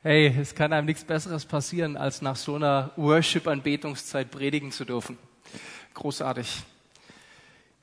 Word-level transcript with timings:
Hey, 0.00 0.28
es 0.28 0.54
kann 0.54 0.72
einem 0.72 0.86
nichts 0.86 1.02
Besseres 1.02 1.44
passieren, 1.44 1.96
als 1.96 2.22
nach 2.22 2.36
so 2.36 2.54
einer 2.54 2.92
Worship-Anbetungszeit 2.94 4.30
predigen 4.30 4.70
zu 4.70 4.84
dürfen. 4.84 5.18
Großartig. 5.94 6.62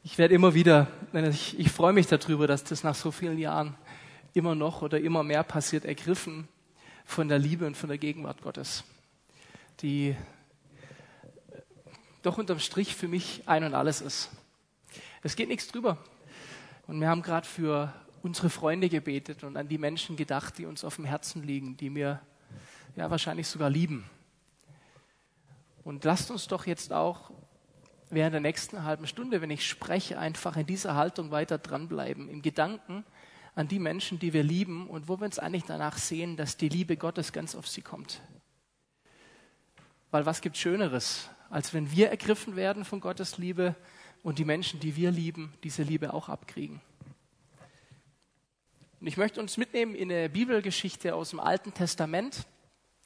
Ich 0.02 0.18
werde 0.18 0.34
immer 0.34 0.54
wieder, 0.54 0.88
ich, 1.12 1.60
ich 1.60 1.70
freue 1.70 1.92
mich 1.92 2.08
darüber, 2.08 2.48
dass 2.48 2.64
das 2.64 2.86
nach 2.86 2.96
so 2.96 3.12
vielen 3.12 3.38
Jahren 3.38 3.76
immer 4.34 4.56
noch 4.56 4.82
oder 4.82 4.98
immer 4.98 5.24
mehr 5.24 5.44
passiert, 5.44 5.84
ergriffen 5.84 6.48
von 7.04 7.28
der 7.28 7.38
Liebe 7.38 7.68
und 7.68 7.76
von 7.76 7.90
der 7.90 7.98
Gegenwart 7.98 8.42
Gottes, 8.42 8.86
die 9.82 10.16
doch 12.22 12.38
unterm 12.38 12.60
Strich 12.60 12.96
für 12.96 13.10
mich 13.10 13.44
ein 13.46 13.66
und 13.66 13.74
alles 13.74 14.00
ist. 14.00 14.30
Es 15.22 15.36
geht 15.36 15.50
nichts 15.50 15.68
drüber. 15.68 15.98
Und 16.88 17.02
wir 17.02 17.10
haben 17.10 17.24
gerade 17.24 17.46
für 17.46 17.92
unsere 18.26 18.50
Freunde 18.50 18.90
gebetet 18.90 19.44
und 19.44 19.56
an 19.56 19.68
die 19.68 19.78
Menschen 19.78 20.16
gedacht, 20.16 20.58
die 20.58 20.66
uns 20.66 20.84
auf 20.84 20.96
dem 20.96 21.06
Herzen 21.06 21.44
liegen, 21.44 21.78
die 21.78 21.92
mir 21.92 22.20
ja 22.96 23.12
wahrscheinlich 23.12 23.48
sogar 23.48 23.70
lieben. 23.70 24.10
Und 25.84 26.04
lasst 26.06 26.32
uns 26.32 26.48
doch 26.48 26.66
jetzt 26.66 26.92
auch 26.92 27.30
während 28.10 28.34
der 28.34 28.42
nächsten 28.42 28.84
halben 28.84 29.06
Stunde, 29.06 29.42
wenn 29.42 29.52
ich 29.52 29.70
spreche, 29.70 30.18
einfach 30.18 30.58
in 30.58 30.66
dieser 30.66 30.96
Haltung 30.96 31.30
weiter 31.30 31.60
dranbleiben, 31.60 32.28
im 32.28 32.42
Gedanken 32.42 33.06
an 33.54 33.68
die 33.68 33.78
Menschen, 33.78 34.18
die 34.18 34.34
wir 34.34 34.44
lieben 34.44 34.90
und 34.90 35.08
wo 35.08 35.20
wir 35.20 35.26
uns 35.26 35.38
eigentlich 35.38 35.66
danach 35.66 36.00
sehen, 36.00 36.36
dass 36.36 36.58
die 36.58 36.70
Liebe 36.70 36.98
Gottes 36.98 37.32
ganz 37.32 37.54
auf 37.54 37.68
sie 37.68 37.84
kommt. 37.84 38.22
Weil 40.10 40.26
was 40.26 40.42
gibt 40.42 40.58
Schöneres, 40.58 41.30
als 41.52 41.76
wenn 41.76 41.92
wir 41.92 42.10
ergriffen 42.10 42.56
werden 42.56 42.86
von 42.86 43.02
Gottes 43.02 43.38
Liebe 43.38 43.76
und 44.24 44.40
die 44.40 44.46
Menschen, 44.46 44.80
die 44.80 44.96
wir 44.96 45.12
lieben, 45.12 45.54
diese 45.64 45.84
Liebe 45.84 46.12
auch 46.12 46.28
abkriegen. 46.28 46.82
Und 49.06 49.10
ich 49.10 49.18
möchte 49.18 49.40
uns 49.40 49.58
mitnehmen 49.58 49.94
in 49.94 50.12
eine 50.12 50.30
Bibelgeschichte 50.30 51.14
aus 51.14 51.30
dem 51.30 51.40
Alten 51.40 51.76
Testament. 51.76 52.48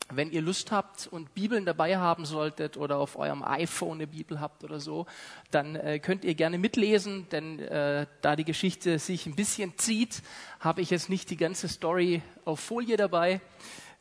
Wenn 0.09 0.31
ihr 0.31 0.41
Lust 0.41 0.71
habt 0.71 1.07
und 1.07 1.33
Bibeln 1.33 1.65
dabei 1.65 1.97
haben 1.97 2.23
solltet 2.23 2.77
oder 2.77 2.99
auf 2.99 3.17
eurem 3.17 3.43
iPhone 3.43 3.95
eine 3.95 4.07
Bibel 4.07 4.39
habt 4.39 4.63
oder 4.63 4.79
so, 4.79 5.07
dann 5.51 5.75
äh, 5.75 5.99
könnt 5.99 6.23
ihr 6.23 6.35
gerne 6.35 6.57
mitlesen, 6.57 7.27
denn 7.33 7.59
äh, 7.59 8.07
da 8.21 8.37
die 8.37 8.45
Geschichte 8.45 8.97
sich 8.97 9.25
ein 9.25 9.35
bisschen 9.35 9.77
zieht, 9.77 10.21
habe 10.61 10.79
ich 10.79 10.89
jetzt 10.89 11.09
nicht 11.09 11.29
die 11.31 11.35
ganze 11.35 11.67
Story 11.67 12.21
auf 12.45 12.61
Folie 12.61 12.95
dabei. 12.95 13.41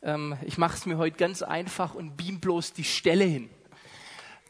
Ähm, 0.01 0.37
ich 0.45 0.57
mache 0.57 0.77
es 0.77 0.85
mir 0.85 0.97
heute 0.97 1.17
ganz 1.17 1.41
einfach 1.41 1.95
und 1.95 2.15
beam 2.15 2.39
bloß 2.39 2.71
die 2.71 2.85
Stelle 2.85 3.25
hin 3.25 3.49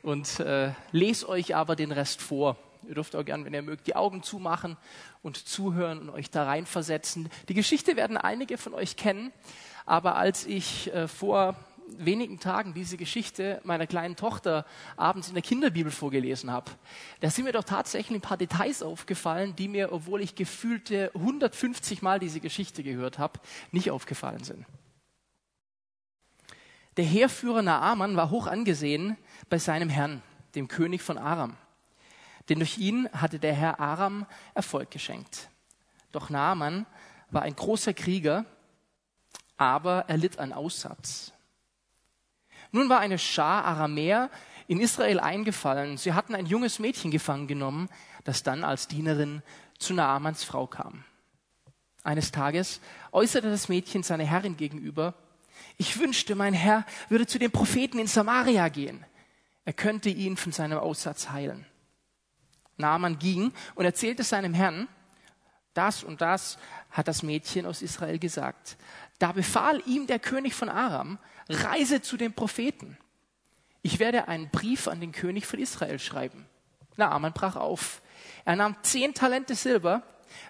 und 0.04 0.40
äh, 0.40 0.74
lese 0.92 1.28
euch 1.28 1.56
aber 1.56 1.76
den 1.76 1.92
Rest 1.92 2.22
vor. 2.22 2.58
Ihr 2.90 2.96
dürft 2.96 3.16
auch 3.16 3.24
gern, 3.24 3.46
wenn 3.46 3.54
ihr 3.54 3.62
mögt, 3.62 3.86
die 3.86 3.96
Augen 3.96 4.24
zumachen 4.24 4.76
und 5.22 5.38
zuhören 5.38 6.00
und 6.00 6.10
euch 6.10 6.32
da 6.32 6.46
reinversetzen. 6.46 7.30
Die 7.48 7.54
Geschichte 7.54 7.96
werden 7.96 8.18
einige 8.18 8.58
von 8.58 8.74
euch 8.74 8.96
kennen, 8.96 9.32
aber 9.86 10.16
als 10.16 10.48
ich 10.48 10.92
äh, 10.92 11.08
vor 11.08 11.56
wenigen 12.00 12.40
Tagen 12.40 12.74
diese 12.74 12.98
Geschichte 12.98 13.62
meiner 13.64 13.86
kleinen 13.86 14.16
Tochter 14.16 14.66
abends 14.98 15.28
in 15.28 15.36
der 15.36 15.44
Kinderbibel 15.44 15.92
vorgelesen 15.92 16.52
habe, 16.52 16.72
da 17.20 17.30
sind 17.30 17.46
mir 17.46 17.52
doch 17.52 17.64
tatsächlich 17.64 18.18
ein 18.18 18.22
paar 18.22 18.38
Details 18.38 18.82
aufgefallen, 18.82 19.56
die 19.56 19.68
mir, 19.68 19.94
obwohl 19.94 20.22
ich 20.22 20.34
gefühlte 20.34 21.12
150 21.14 22.02
Mal 22.02 22.20
diese 22.20 22.40
Geschichte 22.40 22.82
gehört 22.82 23.20
habe, 23.20 23.40
nicht 23.72 23.92
aufgefallen 23.92 24.44
sind. 24.44 24.66
Der 26.98 27.06
Heerführer 27.06 27.62
Naaman 27.62 28.16
war 28.16 28.32
hoch 28.32 28.48
angesehen 28.48 29.16
bei 29.48 29.60
seinem 29.60 29.90
Herrn, 29.90 30.24
dem 30.56 30.68
König 30.68 31.04
von 31.04 31.20
Aram 31.20 31.56
denn 32.50 32.60
durch 32.60 32.78
ihn 32.78 33.10
hatte 33.14 33.40
der 33.40 33.54
Herr 33.54 33.80
Aram 33.80 34.26
Erfolg 34.54 34.92
geschenkt. 34.92 35.50
Doch 36.12 36.30
Naaman 36.30 36.86
war 37.30 37.44
ein 37.44 37.56
großer 37.56 37.94
Krieger, 37.94 38.46
aber 39.58 40.06
er 40.08 40.18
litt 40.18 40.40
an 40.40 40.52
Aussatz. 40.52 41.32
Nun 42.72 42.90
war 42.90 43.00
eine 43.00 43.20
Schar 43.20 43.66
Aramäer 43.66 44.30
in 44.68 44.80
Israel 44.80 45.20
eingefallen. 45.20 45.98
Sie 45.98 46.14
hatten 46.14 46.36
ein 46.36 46.46
junges 46.46 46.80
Mädchen 46.80 47.12
gefangen 47.12 47.48
genommen, 47.48 47.90
das 48.24 48.44
dann 48.44 48.64
als 48.64 48.88
Dienerin 48.88 49.42
zu 49.78 49.94
Naamans 49.94 50.44
Frau 50.44 50.68
kam. 50.68 51.04
Eines 52.04 52.32
Tages 52.32 52.82
äußerte 53.12 53.50
das 53.50 53.70
Mädchen 53.70 54.04
seine 54.04 54.26
Herrin 54.26 54.58
gegenüber, 54.58 55.16
ich 55.78 56.00
wünschte, 56.00 56.36
mein 56.36 56.54
Herr 56.54 56.86
würde 57.10 57.28
zu 57.28 57.40
den 57.40 57.52
Propheten 57.52 58.00
in 58.00 58.08
Samaria 58.08 58.68
gehen. 58.70 59.06
Er 59.66 59.74
könnte 59.74 60.10
ihn 60.10 60.38
von 60.38 60.52
seinem 60.52 60.80
Aussatz 60.80 61.30
heilen. 61.30 61.66
Naaman 62.80 63.20
ging 63.20 63.52
und 63.76 63.86
erzählte 63.86 64.24
seinem 64.24 64.54
Herrn, 64.54 64.88
das 65.74 66.04
und 66.04 66.22
das 66.22 66.58
hat 66.90 67.08
das 67.08 67.24
Mädchen 67.24 67.66
aus 67.66 67.82
Israel 67.82 68.18
gesagt. 68.20 68.78
Da 69.20 69.32
befahl 69.32 69.84
ihm 69.86 70.08
der 70.08 70.20
König 70.20 70.56
von 70.56 70.70
Aram, 70.70 71.20
reise 71.48 72.02
zu 72.02 72.18
den 72.18 72.34
Propheten. 72.34 72.98
Ich 73.82 74.00
werde 74.00 74.28
einen 74.28 74.50
Brief 74.50 74.88
an 74.88 75.00
den 75.00 75.12
König 75.12 75.46
von 75.46 75.60
Israel 75.60 76.00
schreiben. 76.00 76.46
Naaman 76.98 77.34
brach 77.34 77.56
auf. 77.56 78.02
Er 78.46 78.56
nahm 78.56 78.76
zehn 78.82 79.14
Talente 79.14 79.56
Silber, 79.56 80.04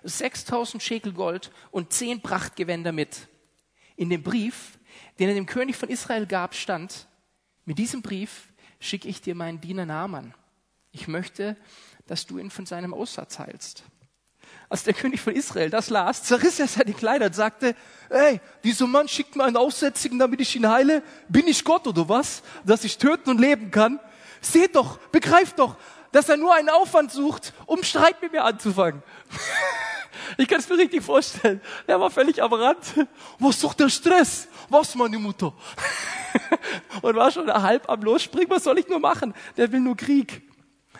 6000 0.03 0.81
Schekel 0.81 1.13
Gold 1.13 1.51
und 1.71 1.93
zehn 1.93 2.21
Prachtgewänder 2.21 2.91
mit. 2.91 3.27
In 3.95 4.09
dem 4.09 4.23
Brief, 4.23 4.79
den 5.19 5.29
er 5.29 5.35
dem 5.35 5.45
König 5.45 5.75
von 5.75 5.89
Israel 5.89 6.25
gab, 6.25 6.55
stand, 6.55 7.07
mit 7.65 7.77
diesem 7.77 8.01
Brief 8.01 8.49
schicke 8.79 9.07
ich 9.07 9.21
dir 9.21 9.35
meinen 9.35 9.61
Diener 9.61 9.85
Naaman. 9.85 10.33
Ich 10.91 11.07
möchte, 11.07 11.55
dass 12.09 12.25
du 12.25 12.39
ihn 12.39 12.49
von 12.49 12.65
seinem 12.65 12.93
Aussatz 12.93 13.37
heilst. 13.37 13.83
Als 14.67 14.83
der 14.83 14.95
König 14.95 15.21
von 15.21 15.33
Israel 15.35 15.69
das 15.69 15.91
las, 15.91 16.23
zerriss 16.23 16.59
er 16.59 16.67
seine 16.67 16.93
Kleider 16.93 17.27
und 17.27 17.35
sagte, 17.35 17.75
ey, 18.09 18.41
dieser 18.63 18.87
Mann 18.87 19.07
schickt 19.07 19.35
mir 19.35 19.43
einen 19.43 19.57
Aussätzigen, 19.57 20.17
damit 20.17 20.41
ich 20.41 20.55
ihn 20.55 20.67
heile. 20.67 21.03
Bin 21.27 21.47
ich 21.47 21.63
Gott 21.63 21.87
oder 21.87 22.09
was? 22.09 22.41
Dass 22.65 22.83
ich 22.83 22.97
töten 22.97 23.29
und 23.29 23.39
leben 23.39 23.69
kann? 23.69 23.99
Seht 24.41 24.75
doch, 24.75 24.97
begreift 25.11 25.59
doch, 25.59 25.75
dass 26.11 26.29
er 26.29 26.37
nur 26.37 26.53
einen 26.55 26.69
Aufwand 26.69 27.11
sucht, 27.11 27.53
um 27.67 27.83
Streit 27.83 28.21
mit 28.21 28.31
mir 28.31 28.43
anzufangen. 28.43 29.03
Ich 30.37 30.47
kann 30.47 30.59
es 30.59 30.69
mir 30.69 30.77
richtig 30.77 31.01
vorstellen. 31.01 31.59
Er 31.87 31.99
war 31.99 32.11
völlig 32.11 32.41
aberrant. 32.43 32.77
Was 33.39 33.59
sucht 33.59 33.79
der 33.79 33.89
Stress? 33.89 34.47
Was, 34.69 34.93
meine 34.93 35.17
Mutter? 35.17 35.53
Und 37.01 37.15
war 37.15 37.31
schon 37.31 37.51
halb 37.51 37.89
am 37.89 38.01
Losspringen. 38.03 38.49
Was 38.49 38.65
soll 38.65 38.77
ich 38.77 38.87
nur 38.87 38.99
machen? 38.99 39.33
Der 39.57 39.71
will 39.71 39.79
nur 39.79 39.97
Krieg. 39.97 40.48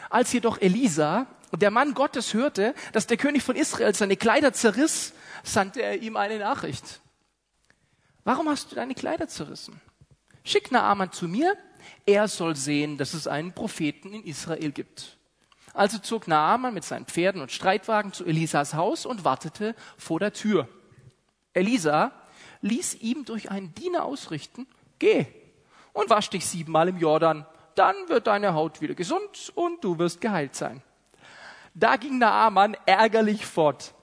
Als 0.09 0.34
jedoch 0.34 0.59
Elisa, 0.59 1.28
der 1.52 1.72
Mann 1.72 1.94
Gottes, 1.94 2.34
hörte, 2.34 2.74
dass 2.94 3.08
der 3.08 3.18
König 3.18 3.44
von 3.44 3.56
Israel 3.56 3.94
seine 3.94 4.18
Kleider 4.18 4.53
zerriss, 4.53 5.14
sandte 5.44 5.81
er 5.81 6.02
ihm 6.02 6.18
eine 6.18 6.40
Nachricht. 6.40 7.02
Warum 8.24 8.50
hast 8.50 8.72
du 8.72 8.75
deine 8.75 8.96
Kleider 8.96 9.28
zerrissen? 9.28 9.80
Schick 10.44 10.72
Naaman 10.72 11.12
zu 11.12 11.28
mir, 11.28 11.56
er 12.06 12.28
soll 12.28 12.56
sehen, 12.56 12.97
dass 12.97 13.14
es 13.14 13.28
einen 13.28 13.53
Propheten 13.53 14.14
in 14.14 14.24
Israel 14.24 14.72
gibt. 14.72 15.18
Also 15.74 16.00
zog 16.00 16.28
Naaman 16.28 16.74
mit 16.74 16.84
seinen 16.84 17.06
Pferden 17.06 17.41
und 17.41 17.52
Streitwagen 17.52 18.12
zu 18.14 18.26
Elisas 18.26 18.74
Haus 18.74 19.06
und 19.06 19.24
wartete 19.24 19.76
vor 19.97 20.20
der 20.20 20.34
Tür. 20.34 20.68
Elisa 21.53 22.12
ließ 22.62 22.96
ihm 22.96 23.26
durch 23.26 23.52
einen 23.52 23.74
Diener 23.76 24.03
ausrichten, 24.03 24.68
geh 24.97 25.28
und 25.94 26.09
wasch 26.09 26.30
dich 26.30 26.46
siebenmal 26.46 26.90
im 26.90 26.97
Jordan 26.97 27.46
dann 27.79 27.95
wird 28.07 28.28
deine 28.28 28.53
Haut 28.53 28.81
wieder 28.81 28.94
gesund 28.94 29.51
und 29.56 29.84
du 29.84 29.97
wirst 29.97 30.19
geheilt 30.19 30.53
sein. 30.53 30.84
Da 31.73 31.95
ging 31.95 32.17
Naaman 32.17 32.75
ärgerlich 32.85 33.45
fort. 33.45 33.94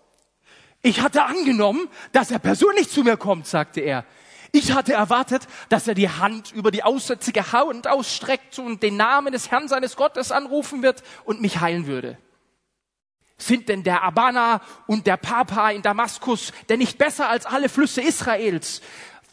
Ich 0.80 1.02
hatte 1.02 1.24
angenommen, 1.24 1.88
dass 2.12 2.30
er 2.30 2.38
persönlich 2.38 2.88
zu 2.88 3.02
mir 3.02 3.16
kommt, 3.16 3.46
sagte 3.46 3.80
er. 3.80 4.06
Ich 4.52 4.72
hatte 4.72 4.94
erwartet, 4.94 5.46
dass 5.68 5.86
er 5.86 5.94
die 5.94 6.08
Hand 6.08 6.52
über 6.52 6.70
die 6.70 6.84
aussätzige 6.84 7.52
Haut 7.52 7.86
ausstreckt 7.86 8.58
und 8.58 8.82
den 8.82 8.96
Namen 8.96 9.32
des 9.32 9.50
Herrn 9.50 9.68
seines 9.68 9.96
Gottes 9.96 10.32
anrufen 10.32 10.82
wird 10.82 11.02
und 11.24 11.42
mich 11.42 11.60
heilen 11.60 11.86
würde. 11.86 12.16
Sind 13.36 13.68
denn 13.68 13.82
der 13.82 14.02
Abana 14.02 14.62
und 14.86 15.06
der 15.06 15.18
Papa 15.18 15.70
in 15.70 15.82
Damaskus 15.82 16.52
denn 16.70 16.78
nicht 16.78 16.96
besser 16.96 17.28
als 17.28 17.44
alle 17.44 17.68
Flüsse 17.68 18.00
Israels? 18.00 18.80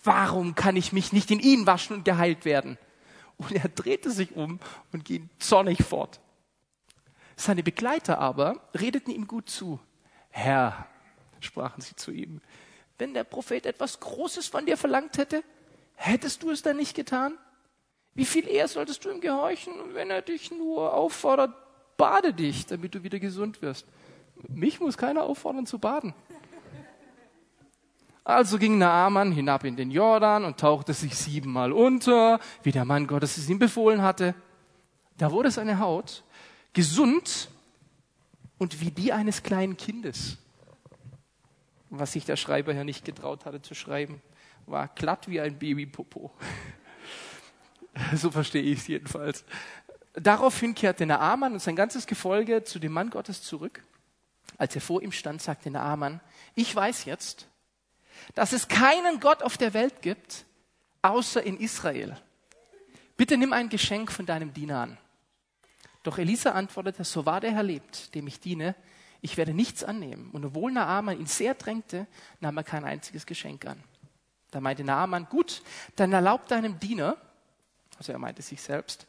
Warum 0.04 0.56
kann 0.56 0.76
ich 0.76 0.92
mich 0.92 1.14
nicht 1.14 1.32
in 1.32 1.40
ihnen 1.40 1.66
waschen 1.66 1.96
und 1.96 2.04
geheilt 2.04 2.44
werden? 2.44 2.78
Und 3.38 3.52
er 3.52 3.70
drehte 3.70 4.12
sich 4.12 4.36
um 4.36 4.60
und 4.92 5.06
ging 5.06 5.30
zornig 5.40 5.84
fort. 5.84 6.20
Seine 7.36 7.64
Begleiter 7.64 8.20
aber 8.20 8.62
redeten 8.74 9.12
ihm 9.12 9.28
gut 9.28 9.50
zu. 9.50 9.80
Herr, 10.30 10.88
sprachen 11.40 11.82
sie 11.82 11.96
zu 11.96 12.12
ihm, 12.12 12.42
wenn 12.98 13.14
der 13.14 13.24
Prophet 13.24 13.66
etwas 13.66 14.00
Großes 14.00 14.48
von 14.48 14.66
dir 14.66 14.78
verlangt 14.78 15.18
hätte, 15.18 15.44
hättest 15.96 16.44
du 16.44 16.52
es 16.52 16.62
dann 16.62 16.78
nicht 16.78 16.96
getan? 16.96 17.38
Wie 18.14 18.26
viel 18.26 18.48
eher 18.48 18.68
solltest 18.68 19.04
du 19.04 19.10
ihm 19.10 19.22
gehorchen, 19.22 19.74
wenn 19.94 20.12
er 20.12 20.22
dich 20.22 20.52
nur 20.52 20.94
auffordert, 20.94 21.54
bade 21.98 22.34
dich, 22.34 22.66
damit 22.68 22.94
du 22.94 23.04
wieder 23.04 23.20
gesund 23.20 23.62
wirst? 23.62 23.88
Mich 24.48 24.80
muss 24.80 24.98
keiner 24.98 25.24
auffordern 25.24 25.66
zu 25.66 25.80
baden. 25.80 26.14
Also 28.24 28.58
ging 28.58 28.78
Naaman 28.78 29.34
hinab 29.34 29.66
in 29.66 29.76
den 29.76 29.92
Jordan 29.92 30.46
und 30.46 30.58
tauchte 30.58 30.94
sich 30.94 31.16
siebenmal 31.16 31.74
unter, 31.74 32.40
wie 32.64 32.72
der 32.72 32.86
Mann 32.86 33.06
Gottes 33.06 33.38
es 33.38 33.50
ihm 33.50 33.60
befohlen 33.60 34.02
hatte. 34.02 34.34
Da 35.18 35.32
wurde 35.32 35.52
seine 35.52 35.80
Haut 35.80 36.24
gesund 36.72 37.50
und 38.58 38.80
wie 38.80 38.92
die 38.92 39.12
eines 39.12 39.44
kleinen 39.44 39.76
Kindes. 39.76 40.38
Was 41.90 42.14
sich 42.14 42.24
der 42.24 42.38
Schreiber 42.38 42.74
hier 42.74 42.86
nicht 42.86 43.04
getraut 43.04 43.46
hatte 43.46 43.62
zu 43.62 43.76
schreiben. 43.76 44.22
war 44.66 44.88
glatt 44.88 45.28
wie 45.28 45.42
ein 45.42 45.60
Babypopo. 45.60 46.32
so 48.16 48.32
verstehe 48.32 48.62
ich 48.62 48.80
es 48.80 48.88
jedenfalls. 48.88 49.44
Daraufhin 50.14 50.74
kehrte 50.76 51.06
Naaman 51.06 51.54
und 51.54 51.60
sein 51.60 51.76
ganzes 51.76 52.08
Gefolge 52.08 52.64
zu 52.64 52.80
dem 52.80 52.94
Mann 52.94 53.10
Gottes 53.10 53.42
zurück. 53.42 53.84
Als 54.58 54.76
er 54.76 54.82
vor 54.82 55.02
ihm 55.02 55.12
stand, 55.12 55.42
sagte 55.42 55.70
Naaman, 55.70 56.22
ich 56.56 56.74
weiß 56.74 57.06
jetzt, 57.06 57.48
dass 58.36 58.54
es 58.54 58.68
keinen 58.68 59.20
Gott 59.20 59.44
auf 59.44 59.58
der 59.58 59.74
Welt 59.74 60.02
gibt, 60.02 60.46
außer 61.02 61.44
in 61.44 61.58
Israel. 61.60 62.18
Bitte 63.18 63.38
nimm 63.38 63.54
ein 63.54 63.70
Geschenk 63.70 64.12
von 64.12 64.26
deinem 64.26 64.54
Diener 64.54 64.80
an. 64.80 64.98
Doch 66.04 66.18
Elisa 66.18 66.52
antwortete, 66.52 67.04
so 67.04 67.26
wahr 67.26 67.40
der 67.40 67.52
Herr 67.52 67.64
lebt, 67.64 68.14
dem 68.16 68.28
ich 68.28 68.40
diene, 68.40 68.76
ich 69.22 69.38
werde 69.38 69.54
nichts 69.54 69.84
annehmen. 69.84 70.30
Und 70.32 70.44
obwohl 70.44 70.72
Naaman 70.72 71.20
ihn 71.20 71.28
sehr 71.28 71.54
drängte, 71.54 72.08
nahm 72.42 72.58
er 72.58 72.64
kein 72.64 72.84
einziges 72.84 73.26
Geschenk 73.26 73.66
an. 73.66 73.82
Da 74.52 74.60
meinte 74.60 74.84
Naaman, 74.84 75.28
gut, 75.30 75.64
dann 75.96 76.12
erlaubt 76.12 76.52
deinem 76.52 76.80
Diener, 76.80 77.18
also 77.98 78.12
er 78.12 78.20
meinte 78.20 78.42
sich 78.42 78.62
selbst, 78.62 79.08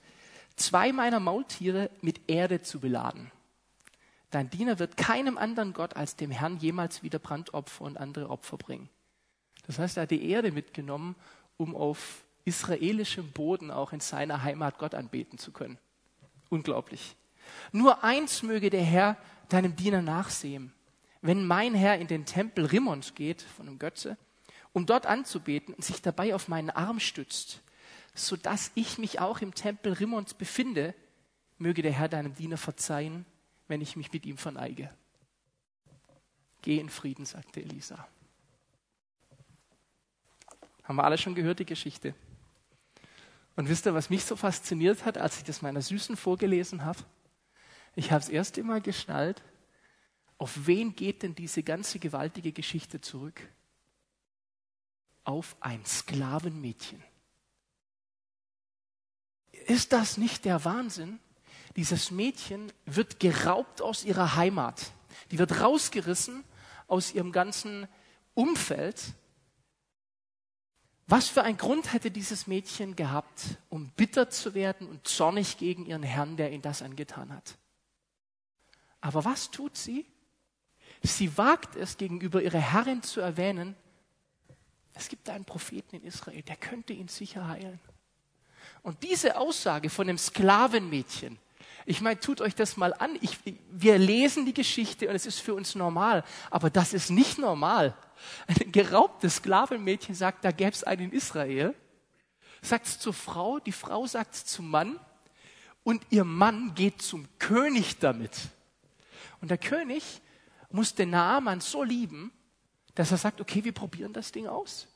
zwei 0.57 0.93
meiner 0.93 1.19
Maultiere 1.19 1.91
mit 2.01 2.31
Erde 2.31 2.63
zu 2.63 2.79
beladen. 2.79 3.33
Dein 4.35 4.51
Diener 4.51 4.81
wird 4.81 4.97
keinem 4.97 5.39
anderen 5.39 5.73
Gott 5.75 5.95
als 5.95 6.17
dem 6.17 6.33
Herrn 6.33 6.57
jemals 6.57 7.05
wieder 7.05 7.21
Brandopfer 7.21 7.85
und 7.85 7.97
andere 7.97 8.31
Opfer 8.31 8.57
bringen. 8.57 8.89
Das 9.69 9.79
heißt, 9.79 9.97
er 9.97 10.03
hat 10.03 10.11
die 10.11 10.29
Erde 10.29 10.51
mitgenommen, 10.51 11.15
um 11.57 11.77
auf 11.77 12.25
israelischem 12.45 13.31
Boden 13.31 13.71
auch 13.71 13.93
in 13.93 14.01
seiner 14.01 14.43
Heimat 14.43 14.79
Gott 14.79 14.97
anbeten 14.97 15.39
zu 15.39 15.53
können. 15.53 15.79
Unglaublich. 16.51 17.15
Nur 17.71 18.03
eins 18.03 18.43
möge 18.43 18.71
der 18.71 18.83
Herr 18.83 19.17
deinem 19.51 19.77
Diener 19.77 20.03
nachsehen. 20.03 20.73
Wenn 21.23 21.47
mein 21.47 21.73
Herr 21.73 21.99
in 21.99 22.09
den 22.09 22.27
Tempel 22.27 22.67
Rimmons 22.67 23.15
geht, 23.15 23.41
von 23.41 23.69
einem 23.69 23.79
Götze, 23.79 24.19
um 24.73 24.85
dort 24.85 25.07
anzubeten 25.07 25.75
und 25.75 25.85
sich 25.85 26.03
dabei 26.03 26.35
auf 26.35 26.49
meinen 26.49 26.71
Arm 26.71 26.99
stützt, 26.99 27.63
so 28.15 28.35
dass 28.35 28.73
ich 28.75 28.99
mich 28.99 29.21
auch 29.21 29.43
im 29.43 29.55
Tempel 29.55 29.93
Rimmons 29.93 30.35
befinde, 30.35 30.93
möge 31.57 31.83
der 31.83 31.93
Herr 31.93 32.09
deinem 32.09 32.35
Diener 32.35 32.57
verzeihen, 32.57 33.27
wenn 33.69 33.81
ich 33.81 33.97
mich 33.97 34.13
mit 34.13 34.27
ihm 34.27 34.37
verneige. 34.37 34.91
Geh 36.63 36.79
in 36.79 36.89
Frieden, 36.89 37.27
sagte 37.27 37.61
Elisa. 37.61 38.07
Haben 40.83 40.97
wir 40.97 41.05
alle 41.05 41.19
schon 41.19 41.35
gehört, 41.35 41.59
die 41.59 41.67
Geschichte. 41.67 42.15
Und 43.57 43.69
wisst 43.69 43.87
ihr, 43.87 43.95
was 43.95 44.11
mich 44.11 44.25
so 44.25 44.37
fasziniert 44.37 45.05
hat, 45.05 45.19
als 45.19 45.39
ich 45.39 45.45
das 45.45 45.63
meiner 45.63 45.81
Süßen 45.81 46.17
vorgelesen 46.17 46.85
habe? 46.85 46.99
Ich 47.95 48.11
habe 48.11 48.23
es 48.23 48.29
erst 48.29 48.59
immer 48.59 48.81
geschnallt, 48.81 49.43
auf 50.39 50.67
wen 50.67 50.97
geht 50.97 51.23
denn 51.23 51.35
diese 51.35 51.63
ganze 51.63 51.99
gewaltige 51.99 52.53
Geschichte 52.53 53.01
zurück? 53.01 53.41
Auf 55.23 55.57
ein 55.61 55.85
Sklavenmädchen. 55.87 57.03
Ist 59.53 59.93
das 59.93 60.19
nicht 60.19 60.45
der 60.45 60.65
Wahnsinn? 60.65 61.19
Dieses 61.77 62.11
Mädchen 62.11 62.73
wird 62.87 63.21
geraubt 63.21 63.83
aus 63.83 64.05
ihrer 64.05 64.37
Heimat. 64.37 64.93
Die 65.31 65.39
wird 65.39 65.61
rausgerissen 65.61 66.45
aus 66.87 67.13
ihrem 67.13 67.33
ganzen 67.33 67.89
Umfeld 68.35 69.15
was 71.07 71.29
für 71.29 71.43
ein 71.43 71.59
Grund 71.59 71.93
hätte 71.93 72.11
dieses 72.11 72.47
Mädchen 72.47 72.97
gehabt, 72.97 73.59
um 73.69 73.91
bitter 73.91 74.31
zu 74.31 74.55
werden 74.55 74.89
und 74.89 75.07
zornig 75.07 75.59
gegen 75.59 75.85
ihren 75.85 76.03
Herrn, 76.03 76.37
der 76.37 76.51
ihn 76.51 76.63
das 76.63 76.81
angetan 76.81 77.33
hat? 77.33 77.59
Aber 79.01 79.25
was 79.25 79.51
tut 79.51 79.77
sie? 79.77 80.07
Sie 81.03 81.37
wagt 81.37 81.77
es 81.77 81.99
gegenüber 81.99 82.43
ihrer 82.43 82.59
Herrin 82.59 83.03
zu 83.03 83.21
erwähnen, 83.21 83.77
es 84.95 85.09
gibt 85.09 85.29
einen 85.29 85.45
Propheten 85.45 85.97
in 85.97 86.05
Israel, 86.05 86.43
der 86.43 86.57
könnte 86.57 86.93
ihn 86.95 87.09
sicher 87.09 87.49
heilen. 87.49 87.81
Und 88.83 89.03
diese 89.03 89.37
Aussage 89.37 89.91
von 89.91 90.07
dem 90.07 90.17
Sklavenmädchen, 90.17 91.39
ich 91.87 92.01
meine, 92.01 92.19
tut 92.19 92.41
euch 92.41 92.55
das 92.55 92.77
mal 92.77 92.95
an. 92.95 93.19
Ich, 93.21 93.39
wir 93.71 93.99
lesen 93.99 94.47
die 94.47 94.55
Geschichte 94.55 95.09
und 95.09 95.15
es 95.15 95.27
ist 95.27 95.41
für 95.41 95.55
uns 95.55 95.75
normal. 95.75 96.25
Aber 96.51 96.71
das 96.71 96.95
ist 96.95 97.11
nicht 97.11 97.39
normal. 97.39 97.95
Ein 98.47 98.73
geraubtes 98.73 99.37
Sklavenmädchen 99.37 100.15
sagt, 100.15 100.45
da 100.45 100.51
gäbe 100.51 100.71
es 100.71 100.85
einen 100.85 101.11
in 101.11 101.13
Israel. 101.13 101.75
Sagt 102.63 102.87
es 102.87 102.99
zur 102.99 103.13
Frau, 103.13 103.59
die 103.59 103.73
Frau 103.73 104.07
sagt 104.07 104.35
es 104.35 104.47
zum 104.47 104.71
Mann 104.71 104.99
und 105.83 106.03
ihr 106.09 106.25
Mann 106.25 106.75
geht 106.75 107.03
zum 107.03 107.29
König 107.39 107.99
damit. 107.99 108.35
Und 109.43 109.51
der 109.51 109.59
König 109.59 110.23
muss 110.71 110.95
den 110.95 111.11
Naaman 111.11 111.61
so 111.61 111.83
lieben, 111.83 112.33
dass 112.95 113.11
er 113.11 113.19
sagt, 113.19 113.43
okay, 113.43 113.63
wir 113.63 113.73
probieren 113.73 114.15
das 114.15 114.33
Ding 114.33 114.47
aus. 114.47 114.89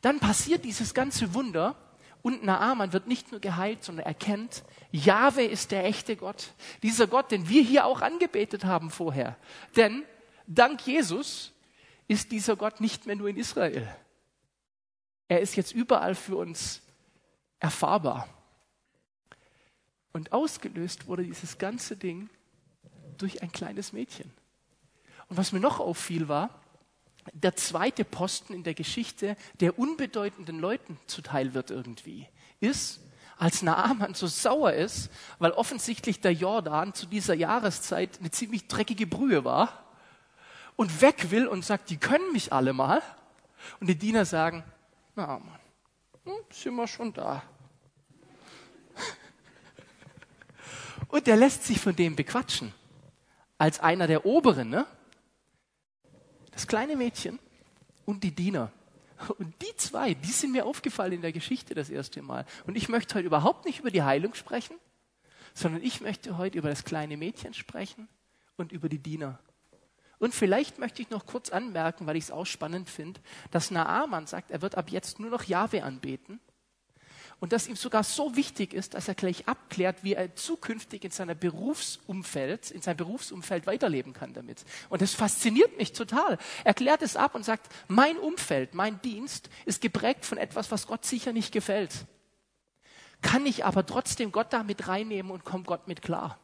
Dann 0.00 0.18
passiert 0.18 0.64
dieses 0.64 0.94
ganze 0.94 1.34
Wunder 1.34 1.76
und 2.24 2.42
Naaman 2.42 2.94
wird 2.94 3.06
nicht 3.06 3.32
nur 3.32 3.40
geheilt, 3.42 3.84
sondern 3.84 4.06
erkennt, 4.06 4.64
Jahwe 4.90 5.44
ist 5.44 5.72
der 5.72 5.84
echte 5.84 6.16
Gott. 6.16 6.54
Dieser 6.82 7.06
Gott, 7.06 7.30
den 7.30 7.50
wir 7.50 7.62
hier 7.62 7.84
auch 7.84 8.00
angebetet 8.00 8.64
haben 8.64 8.88
vorher. 8.88 9.36
Denn 9.76 10.04
dank 10.46 10.86
Jesus 10.86 11.52
ist 12.08 12.32
dieser 12.32 12.56
Gott 12.56 12.80
nicht 12.80 13.04
mehr 13.04 13.14
nur 13.14 13.28
in 13.28 13.36
Israel. 13.36 13.86
Er 15.28 15.40
ist 15.40 15.54
jetzt 15.54 15.72
überall 15.72 16.14
für 16.14 16.38
uns 16.38 16.80
erfahrbar. 17.60 18.26
Und 20.14 20.32
ausgelöst 20.32 21.06
wurde 21.06 21.24
dieses 21.24 21.58
ganze 21.58 21.94
Ding 21.94 22.30
durch 23.18 23.42
ein 23.42 23.52
kleines 23.52 23.92
Mädchen. 23.92 24.32
Und 25.28 25.36
was 25.36 25.52
mir 25.52 25.60
noch 25.60 25.78
auffiel 25.78 26.26
war, 26.26 26.58
der 27.32 27.56
zweite 27.56 28.04
Posten 28.04 28.54
in 28.54 28.64
der 28.64 28.74
Geschichte, 28.74 29.36
der 29.60 29.78
unbedeutenden 29.78 30.58
Leuten 30.58 30.98
zuteil 31.06 31.54
wird 31.54 31.70
irgendwie, 31.70 32.28
ist, 32.60 33.00
als 33.36 33.62
Naaman 33.62 34.14
so 34.14 34.26
sauer 34.26 34.72
ist, 34.72 35.10
weil 35.38 35.52
offensichtlich 35.52 36.20
der 36.20 36.32
Jordan 36.32 36.94
zu 36.94 37.06
dieser 37.06 37.34
Jahreszeit 37.34 38.20
eine 38.20 38.30
ziemlich 38.30 38.68
dreckige 38.68 39.06
Brühe 39.06 39.44
war 39.44 39.84
und 40.76 41.00
weg 41.00 41.30
will 41.30 41.46
und 41.46 41.64
sagt, 41.64 41.90
die 41.90 41.96
können 41.96 42.32
mich 42.32 42.52
alle 42.52 42.72
mal. 42.72 43.02
Und 43.80 43.88
die 43.88 43.96
Diener 43.96 44.24
sagen, 44.24 44.62
Naaman, 45.16 45.58
hm, 46.24 46.34
sind 46.50 46.74
wir 46.74 46.86
schon 46.86 47.12
da. 47.12 47.42
Und 51.08 51.28
er 51.28 51.36
lässt 51.36 51.64
sich 51.64 51.80
von 51.80 51.94
dem 51.94 52.16
bequatschen. 52.16 52.74
Als 53.56 53.78
einer 53.78 54.08
der 54.08 54.26
Oberen, 54.26 54.68
ne? 54.68 54.84
Das 56.54 56.66
kleine 56.66 56.96
Mädchen 56.96 57.38
und 58.06 58.24
die 58.24 58.34
Diener. 58.34 58.72
Und 59.38 59.54
die 59.62 59.76
zwei, 59.76 60.14
die 60.14 60.32
sind 60.32 60.52
mir 60.52 60.66
aufgefallen 60.66 61.12
in 61.12 61.22
der 61.22 61.32
Geschichte 61.32 61.74
das 61.74 61.90
erste 61.90 62.22
Mal. 62.22 62.46
Und 62.66 62.76
ich 62.76 62.88
möchte 62.88 63.14
heute 63.14 63.26
überhaupt 63.26 63.64
nicht 63.64 63.80
über 63.80 63.90
die 63.90 64.02
Heilung 64.02 64.34
sprechen, 64.34 64.76
sondern 65.54 65.82
ich 65.82 66.00
möchte 66.00 66.36
heute 66.36 66.58
über 66.58 66.68
das 66.68 66.84
kleine 66.84 67.16
Mädchen 67.16 67.54
sprechen 67.54 68.08
und 68.56 68.72
über 68.72 68.88
die 68.88 68.98
Diener. 68.98 69.38
Und 70.18 70.34
vielleicht 70.34 70.78
möchte 70.78 71.02
ich 71.02 71.10
noch 71.10 71.26
kurz 71.26 71.50
anmerken, 71.50 72.06
weil 72.06 72.16
ich 72.16 72.24
es 72.24 72.30
auch 72.30 72.46
spannend 72.46 72.88
finde, 72.88 73.20
dass 73.50 73.70
Naaman 73.70 74.26
sagt, 74.26 74.50
er 74.50 74.62
wird 74.62 74.76
ab 74.76 74.90
jetzt 74.90 75.20
nur 75.20 75.30
noch 75.30 75.44
Jahwe 75.44 75.82
anbeten 75.84 76.40
und 77.44 77.52
dass 77.52 77.68
ihm 77.68 77.76
sogar 77.76 78.04
so 78.04 78.36
wichtig 78.36 78.72
ist, 78.72 78.94
dass 78.94 79.06
er 79.06 79.14
gleich 79.14 79.46
abklärt, 79.46 80.02
wie 80.02 80.14
er 80.14 80.34
zukünftig 80.34 81.04
in 81.04 81.10
seiner 81.10 81.34
Berufsumfeld, 81.34 82.70
in 82.70 82.80
seinem 82.80 82.96
Berufsumfeld 82.96 83.66
weiterleben 83.66 84.14
kann 84.14 84.32
damit. 84.32 84.64
Und 84.88 85.02
das 85.02 85.12
fasziniert 85.12 85.76
mich 85.76 85.92
total. 85.92 86.38
Er 86.64 86.72
klärt 86.72 87.02
es 87.02 87.16
ab 87.16 87.34
und 87.34 87.44
sagt, 87.44 87.70
mein 87.86 88.16
Umfeld, 88.16 88.72
mein 88.72 88.98
Dienst 89.02 89.50
ist 89.66 89.82
geprägt 89.82 90.24
von 90.24 90.38
etwas, 90.38 90.70
was 90.70 90.86
Gott 90.86 91.04
sicher 91.04 91.34
nicht 91.34 91.52
gefällt. 91.52 92.06
Kann 93.20 93.44
ich 93.44 93.66
aber 93.66 93.84
trotzdem 93.84 94.32
Gott 94.32 94.50
da 94.54 94.62
mit 94.62 94.88
reinnehmen 94.88 95.30
und 95.30 95.44
kommt 95.44 95.66
Gott 95.66 95.86
mit 95.86 96.00
klar. 96.00 96.38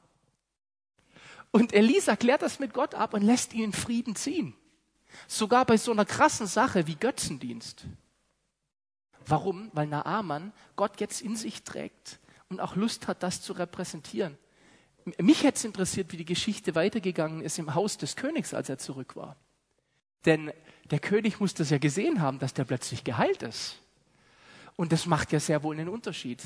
Und 1.51 1.73
Elisa 1.73 2.15
klärt 2.15 2.43
das 2.43 2.59
mit 2.59 2.75
Gott 2.75 2.95
ab 2.95 3.15
und 3.15 3.23
lässt 3.23 3.55
ihn 3.55 3.65
in 3.65 3.73
Frieden 3.73 4.17
ziehen. 4.17 4.55
Sogar 5.27 5.65
bei 5.65 5.79
so 5.79 5.93
einer 5.93 6.05
krassen 6.05 6.47
Sache 6.47 6.87
wie 6.87 6.97
Götzendienst. 6.97 7.87
Warum? 9.27 9.71
Weil 9.73 9.87
Naaman 9.87 10.53
Gott 10.77 11.01
jetzt 11.01 11.23
in 11.23 11.37
sich 11.37 11.63
trägt 11.63 12.19
und 12.49 12.61
auch 12.61 12.77
Lust 12.77 13.07
hat, 13.07 13.23
das 13.23 13.43
zu 13.43 13.53
repräsentieren. 13.53 14.37
Mich 15.19 15.45
hätte 15.45 15.57
es 15.57 15.65
interessiert, 15.65 16.13
wie 16.13 16.19
die 16.19 16.25
Geschichte 16.25 16.75
weitergegangen 16.75 17.41
ist 17.41 17.59
im 17.59 17.75
Haus 17.75 17.97
des 17.97 18.17
Königs, 18.17 18.55
als 18.55 18.69
er 18.69 18.79
zurück 18.79 19.17
war. 19.17 19.37
Denn 20.27 20.53
der 20.91 20.99
König 20.99 21.41
muss 21.41 21.55
das 21.55 21.71
ja 21.71 21.79
gesehen 21.79 22.21
haben, 22.21 22.39
dass 22.39 22.53
der 22.53 22.65
plötzlich 22.65 23.05
geheilt 23.05 23.43
ist. 23.43 23.79
Und 24.77 24.93
das 24.93 25.07
macht 25.07 25.33
ja 25.33 25.41
sehr 25.41 25.63
wohl 25.63 25.77
einen 25.77 25.89
Unterschied. 25.89 26.43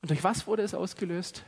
Und 0.00 0.10
durch 0.10 0.24
was 0.24 0.46
wurde 0.46 0.62
es 0.62 0.74
ausgelöst? 0.74 1.44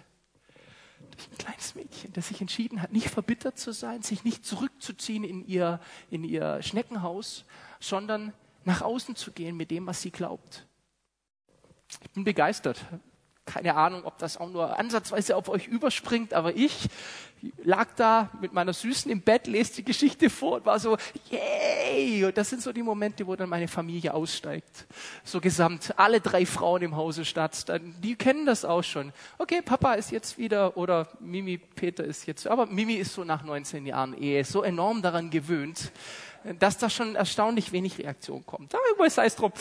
Durch 1.12 1.28
ein 1.30 1.38
kleines 1.38 1.74
Mädchen, 1.74 2.12
das 2.12 2.28
sich 2.28 2.40
entschieden 2.40 2.82
hat, 2.82 2.92
nicht 2.92 3.08
verbittert 3.08 3.58
zu 3.58 3.72
sein, 3.72 4.02
sich 4.02 4.24
nicht 4.24 4.44
zurückzuziehen 4.44 5.24
in 5.24 5.46
ihr, 5.46 5.80
in 6.10 6.24
ihr 6.24 6.62
Schneckenhaus, 6.62 7.44
sondern 7.78 8.32
nach 8.64 8.82
außen 8.82 9.16
zu 9.16 9.32
gehen 9.32 9.56
mit 9.56 9.70
dem, 9.70 9.86
was 9.86 10.02
sie 10.02 10.10
glaubt. 10.10 10.66
Ich 11.88 12.10
bin 12.10 12.24
begeistert. 12.24 12.80
Keine 13.46 13.74
Ahnung, 13.74 14.04
ob 14.04 14.18
das 14.18 14.36
auch 14.36 14.48
nur 14.48 14.78
ansatzweise 14.78 15.36
auf 15.36 15.48
euch 15.48 15.66
überspringt, 15.66 16.34
aber 16.34 16.54
ich 16.54 16.88
lag 17.64 17.88
da 17.96 18.30
mit 18.40 18.52
meiner 18.52 18.72
Süßen 18.72 19.10
im 19.10 19.22
Bett, 19.22 19.46
lese 19.46 19.76
die 19.76 19.84
Geschichte 19.84 20.30
vor 20.30 20.56
und 20.56 20.66
war 20.66 20.78
so, 20.78 20.96
yay! 21.30 22.24
Und 22.24 22.36
das 22.36 22.50
sind 22.50 22.62
so 22.62 22.72
die 22.72 22.82
Momente, 22.82 23.26
wo 23.26 23.34
dann 23.36 23.48
meine 23.48 23.68
Familie 23.68 24.14
aussteigt. 24.14 24.86
So 25.24 25.40
gesamt, 25.40 25.94
alle 25.96 26.20
drei 26.20 26.46
Frauen 26.46 26.82
im 26.82 26.96
Hause 26.96 27.24
statt. 27.24 27.66
Die 28.02 28.14
kennen 28.14 28.46
das 28.46 28.64
auch 28.64 28.82
schon. 28.82 29.12
Okay, 29.38 29.62
Papa 29.62 29.94
ist 29.94 30.10
jetzt 30.10 30.38
wieder 30.38 30.76
oder 30.76 31.08
Mimi, 31.20 31.58
Peter 31.58 32.04
ist 32.04 32.26
jetzt, 32.26 32.46
aber 32.46 32.66
Mimi 32.66 32.94
ist 32.94 33.14
so 33.14 33.24
nach 33.24 33.42
19 33.42 33.86
Jahren 33.86 34.16
Ehe 34.16 34.44
so 34.44 34.62
enorm 34.62 35.02
daran 35.02 35.30
gewöhnt, 35.30 35.92
dass 36.58 36.78
da 36.78 36.88
schon 36.88 37.16
erstaunlich 37.16 37.72
wenig 37.72 37.98
Reaktion 37.98 38.44
kommt. 38.46 38.74
Aber 38.74 39.10
sei 39.10 39.26
es 39.26 39.36
drum. 39.36 39.52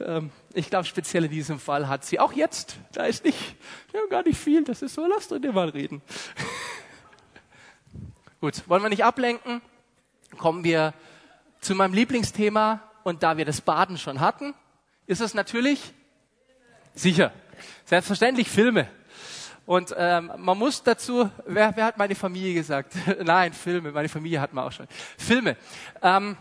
Ähm, 0.00 0.30
ich 0.54 0.70
glaube, 0.70 0.84
speziell 0.84 1.24
in 1.24 1.30
diesem 1.30 1.58
Fall 1.58 1.88
hat 1.88 2.04
sie 2.04 2.20
auch 2.20 2.32
jetzt, 2.32 2.76
da 2.92 3.06
ist 3.06 3.24
nicht, 3.24 3.56
ja, 3.92 4.00
gar 4.10 4.22
nicht 4.22 4.38
viel, 4.38 4.64
das 4.64 4.82
ist 4.82 4.94
so, 4.94 5.06
lasst 5.06 5.32
uns 5.32 5.44
mal 5.52 5.68
reden. 5.68 6.02
Gut, 8.40 8.68
wollen 8.68 8.82
wir 8.82 8.90
nicht 8.90 9.04
ablenken? 9.04 9.62
Kommen 10.36 10.64
wir 10.64 10.92
zu 11.60 11.74
meinem 11.74 11.94
Lieblingsthema. 11.94 12.82
Und 13.04 13.22
da 13.22 13.36
wir 13.36 13.44
das 13.44 13.60
Baden 13.60 13.98
schon 13.98 14.20
hatten, 14.20 14.52
ist 15.06 15.20
es 15.20 15.32
natürlich 15.32 15.94
sicher. 16.94 17.32
Selbstverständlich 17.84 18.50
Filme. 18.50 18.88
Und 19.66 19.92
ähm, 19.98 20.30
man 20.38 20.56
muss 20.56 20.84
dazu, 20.84 21.28
wer, 21.44 21.76
wer 21.76 21.84
hat 21.86 21.98
meine 21.98 22.14
Familie 22.14 22.54
gesagt? 22.54 22.94
Nein, 23.24 23.52
Filme, 23.52 23.90
meine 23.90 24.08
Familie 24.08 24.40
hat 24.40 24.54
man 24.54 24.64
auch 24.64 24.72
schon. 24.72 24.86
Filme. 25.18 25.56
Ähm, 26.02 26.36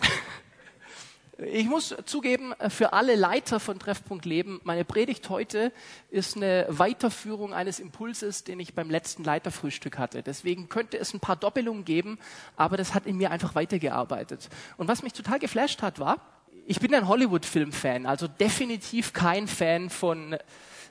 ich 1.38 1.66
muss 1.66 1.96
zugeben, 2.04 2.54
für 2.68 2.92
alle 2.92 3.16
Leiter 3.16 3.58
von 3.58 3.80
Treffpunkt 3.80 4.26
Leben, 4.26 4.60
meine 4.62 4.84
Predigt 4.84 5.28
heute 5.28 5.72
ist 6.08 6.36
eine 6.36 6.66
Weiterführung 6.68 7.52
eines 7.52 7.80
Impulses, 7.80 8.44
den 8.44 8.60
ich 8.60 8.74
beim 8.74 8.90
letzten 8.90 9.24
Leiterfrühstück 9.24 9.98
hatte. 9.98 10.22
Deswegen 10.22 10.68
könnte 10.68 10.98
es 10.98 11.12
ein 11.12 11.20
paar 11.20 11.36
Doppelungen 11.36 11.84
geben, 11.84 12.20
aber 12.56 12.76
das 12.76 12.94
hat 12.94 13.06
in 13.06 13.16
mir 13.16 13.32
einfach 13.32 13.56
weitergearbeitet. 13.56 14.50
Und 14.76 14.86
was 14.86 15.02
mich 15.02 15.14
total 15.14 15.40
geflasht 15.40 15.82
hat, 15.82 15.98
war, 15.98 16.18
ich 16.64 16.78
bin 16.78 16.94
ein 16.94 17.08
Hollywood-Film-Fan, 17.08 18.06
also 18.06 18.28
definitiv 18.28 19.12
kein 19.12 19.48
Fan 19.48 19.90
von 19.90 20.36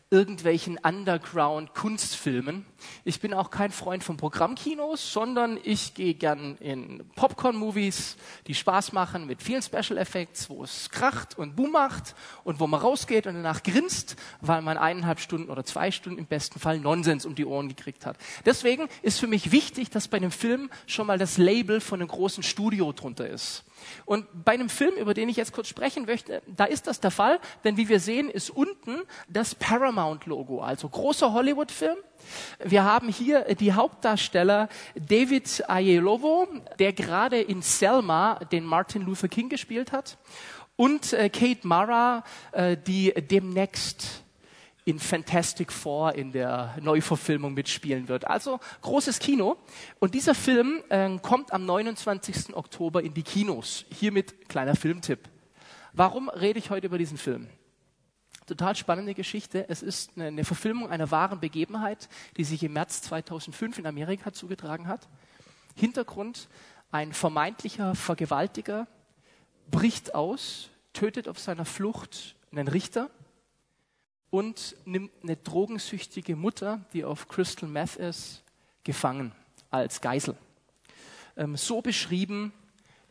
irgendwelchen 0.09 0.77
Underground-Kunstfilmen. 0.77 2.65
Ich 3.03 3.19
bin 3.19 3.33
auch 3.33 3.51
kein 3.51 3.71
Freund 3.71 4.05
von 4.05 4.15
Programmkinos, 4.15 5.11
sondern 5.11 5.59
ich 5.63 5.95
gehe 5.95 6.13
gern 6.13 6.55
in 6.59 7.03
Popcorn-Movies, 7.15 8.15
die 8.47 8.55
Spaß 8.55 8.93
machen 8.93 9.27
mit 9.27 9.41
vielen 9.41 9.61
Special 9.61 9.97
Effects, 9.97 10.49
wo 10.49 10.63
es 10.63 10.89
kracht 10.91 11.37
und 11.37 11.57
boom 11.57 11.71
macht 11.71 12.15
und 12.45 12.61
wo 12.61 12.67
man 12.67 12.79
rausgeht 12.79 13.27
und 13.27 13.33
danach 13.33 13.63
grinst, 13.63 14.15
weil 14.39 14.61
man 14.61 14.77
eineinhalb 14.77 15.19
Stunden 15.19 15.49
oder 15.49 15.65
zwei 15.65 15.91
Stunden 15.91 16.19
im 16.19 16.25
besten 16.25 16.59
Fall 16.59 16.79
Nonsens 16.79 17.25
um 17.25 17.35
die 17.35 17.45
Ohren 17.45 17.67
gekriegt 17.67 18.05
hat. 18.05 18.17
Deswegen 18.45 18.87
ist 19.01 19.19
für 19.19 19.27
mich 19.27 19.51
wichtig, 19.51 19.89
dass 19.89 20.07
bei 20.07 20.17
einem 20.17 20.31
Film 20.31 20.69
schon 20.85 21.07
mal 21.07 21.17
das 21.17 21.37
Label 21.37 21.81
von 21.81 21.99
einem 21.99 22.07
großen 22.07 22.43
Studio 22.43 22.93
drunter 22.93 23.27
ist. 23.27 23.65
Und 24.06 24.25
bei 24.46 24.53
einem 24.53 24.70
Film, 24.70 24.96
über 24.96 25.13
den 25.13 25.29
ich 25.29 25.38
jetzt 25.38 25.53
kurz 25.53 25.67
sprechen 25.67 26.06
möchte, 26.06 26.41
da 26.48 26.65
ist 26.65 26.88
das 26.88 27.00
der 27.00 27.12
Fall, 27.12 27.39
denn 27.63 27.77
wie 27.77 27.89
wir 27.89 28.00
sehen, 28.00 28.29
ist 28.29 28.50
unten 28.50 29.01
das 29.27 29.56
Paramount-Logo, 29.56 30.62
also 30.62 30.89
großer 30.89 31.34
Hollywood-Film. 31.34 31.98
Wir 32.63 32.84
haben 32.84 33.10
hier 33.10 33.56
die 33.56 33.74
Hauptdarsteller 33.74 34.70
David 34.96 35.63
Ayelowo, 35.70 36.48
der 36.79 36.94
gerade 36.94 37.39
in 37.39 37.62
Selma 37.62 38.39
den 38.51 38.65
Martin 38.65 39.03
Luther 39.03 39.27
King 39.27 39.50
gespielt 39.50 39.91
hat, 39.91 40.17
und 40.77 41.12
äh, 41.13 41.29
Kate 41.29 41.67
Mara, 41.67 42.24
äh, 42.51 42.77
die 42.77 43.12
demnächst 43.12 44.24
in 44.88 45.00
Fantastic 45.00 45.74
Four 45.74 46.15
in 46.15 46.32
der 46.32 46.77
Neuverfilmung 46.82 47.53
mitspielen 47.53 48.08
wird. 48.08 48.25
Also 48.25 48.62
großes 48.82 49.20
Kino. 49.20 49.58
Und 50.00 50.13
dieser 50.13 50.34
Film 50.34 50.82
äh, 50.88 51.17
kommt 51.20 51.51
am 51.51 51.65
29. 51.65 52.56
Oktober 52.56 53.03
in 53.03 53.13
die 53.13 53.24
Kinos. 53.24 53.84
Hiermit 53.89 54.48
kleiner 54.48 54.77
Filmtipp. 54.77 55.27
Warum 55.91 56.29
rede 56.29 56.58
ich 56.58 56.70
heute 56.70 56.88
über 56.88 56.98
diesen 56.98 57.17
Film? 57.17 57.50
Total 58.46 58.77
spannende 58.77 59.13
Geschichte. 59.13 59.67
Es 59.67 59.84
ist 59.84 60.12
eine, 60.15 60.27
eine 60.27 60.46
Verfilmung 60.46 60.89
einer 60.89 61.12
wahren 61.12 61.41
Begebenheit, 61.41 62.08
die 62.38 62.46
sich 62.46 62.63
im 62.63 62.72
März 62.72 63.01
2005 63.01 63.79
in 63.79 63.88
Amerika 63.88 64.32
zugetragen 64.32 64.88
hat. 64.88 65.10
Hintergrund, 65.75 66.48
ein 66.91 67.12
vermeintlicher 67.12 67.94
Vergewaltiger 67.94 68.88
bricht 69.70 70.15
aus, 70.15 70.70
tötet 70.94 71.27
auf 71.27 71.39
seiner 71.39 71.65
Flucht 71.65 72.38
einen 72.51 72.70
Richter 72.70 73.10
und 74.29 74.75
nimmt 74.86 75.12
eine 75.24 75.38
drogensüchtige 75.38 76.36
Mutter, 76.36 76.86
die 76.93 77.03
auf 77.03 77.27
Crystal 77.27 77.69
Meth 77.69 77.96
ist, 77.96 78.43
gefangen 78.84 79.31
als 79.69 80.01
Geisel. 80.01 80.36
Ähm, 81.36 81.55
so 81.55 81.81
beschrieben 81.81 82.53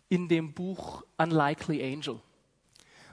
in 0.08 0.28
dem 0.28 0.52
Buch 0.52 1.04
Unlikely 1.18 1.82
Angel. 1.82 2.20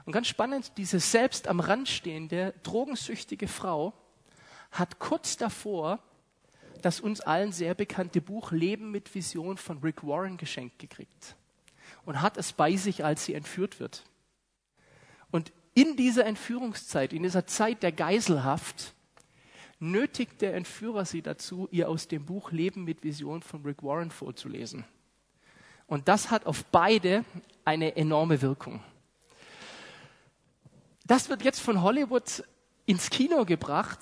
Und 0.04 0.12
ganz 0.12 0.26
spannend, 0.26 0.72
diese 0.76 1.00
selbst 1.00 1.48
am 1.48 1.60
Rand 1.60 1.88
stehende, 1.88 2.54
drogensüchtige 2.62 3.48
Frau 3.48 3.94
hat 4.70 4.98
kurz 4.98 5.36
davor 5.36 6.00
das 6.84 7.00
uns 7.00 7.20
allen 7.22 7.52
sehr 7.52 7.74
bekannte 7.74 8.20
Buch 8.20 8.52
Leben 8.52 8.90
mit 8.90 9.14
Vision 9.14 9.56
von 9.56 9.78
Rick 9.78 10.06
Warren 10.06 10.36
geschenkt 10.36 10.78
gekriegt 10.78 11.34
und 12.04 12.20
hat 12.20 12.36
es 12.36 12.52
bei 12.52 12.76
sich, 12.76 13.04
als 13.04 13.24
sie 13.24 13.32
entführt 13.32 13.80
wird. 13.80 14.04
In 15.74 15.96
dieser 15.96 16.24
Entführungszeit, 16.24 17.12
in 17.12 17.24
dieser 17.24 17.46
Zeit 17.46 17.82
der 17.82 17.92
Geiselhaft, 17.92 18.94
nötigt 19.80 20.40
der 20.40 20.54
Entführer 20.54 21.04
sie 21.04 21.20
dazu, 21.20 21.68
ihr 21.70 21.88
aus 21.88 22.08
dem 22.08 22.24
Buch 22.24 22.52
Leben 22.52 22.84
mit 22.84 23.02
Vision 23.02 23.42
von 23.42 23.62
Rick 23.62 23.82
Warren 23.82 24.10
vorzulesen. 24.10 24.84
Und 25.86 26.08
das 26.08 26.30
hat 26.30 26.46
auf 26.46 26.64
beide 26.66 27.24
eine 27.64 27.96
enorme 27.96 28.40
Wirkung. 28.40 28.80
Das 31.06 31.28
wird 31.28 31.42
jetzt 31.42 31.60
von 31.60 31.82
Hollywood 31.82 32.44
ins 32.86 33.10
Kino 33.10 33.44
gebracht 33.44 33.98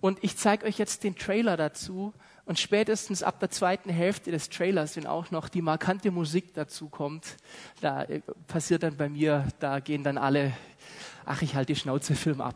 und 0.00 0.22
ich 0.22 0.36
zeige 0.36 0.64
euch 0.66 0.78
jetzt 0.78 1.04
den 1.04 1.16
Trailer 1.16 1.56
dazu 1.56 2.14
und 2.46 2.58
spätestens 2.58 3.22
ab 3.22 3.40
der 3.40 3.50
zweiten 3.50 3.90
Hälfte 3.90 4.30
des 4.30 4.48
Trailers, 4.48 4.96
wenn 4.96 5.06
auch 5.06 5.30
noch 5.30 5.48
die 5.48 5.62
markante 5.62 6.10
Musik 6.10 6.54
dazu 6.54 6.88
kommt, 6.88 7.36
da 7.80 8.04
äh, 8.04 8.20
passiert 8.46 8.84
dann 8.84 8.96
bei 8.96 9.08
mir, 9.08 9.48
da 9.58 9.80
gehen 9.80 10.04
dann 10.04 10.16
alle 10.16 10.56
ach, 11.26 11.42
ich 11.42 11.54
halte 11.54 11.74
die 11.74 11.78
Schnauze, 11.78 12.14
Film 12.14 12.40
ab. 12.40 12.54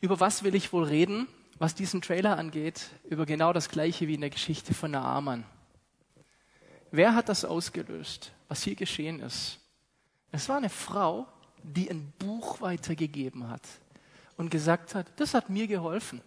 Über 0.00 0.18
was 0.18 0.44
will 0.44 0.54
ich 0.54 0.72
wohl 0.72 0.84
reden, 0.84 1.26
was 1.58 1.74
diesen 1.74 2.00
Trailer 2.00 2.38
angeht? 2.38 2.88
Über 3.04 3.26
genau 3.26 3.52
das 3.52 3.68
Gleiche 3.68 4.08
wie 4.08 4.14
in 4.14 4.22
der 4.22 4.30
Geschichte 4.30 4.72
von 4.72 4.92
Naaman. 4.92 5.44
Wer 6.90 7.14
hat 7.14 7.28
das 7.28 7.44
ausgelöst, 7.44 8.32
was 8.48 8.62
hier 8.62 8.76
geschehen 8.76 9.20
ist? 9.20 9.58
Es 10.32 10.48
war 10.48 10.56
eine 10.56 10.70
Frau, 10.70 11.26
die 11.62 11.90
ein 11.90 12.12
Buch 12.18 12.60
weitergegeben 12.62 13.50
hat 13.50 13.62
und 14.36 14.50
gesagt 14.50 14.94
hat, 14.94 15.06
das 15.16 15.34
hat 15.34 15.50
mir 15.50 15.66
geholfen. 15.66 16.22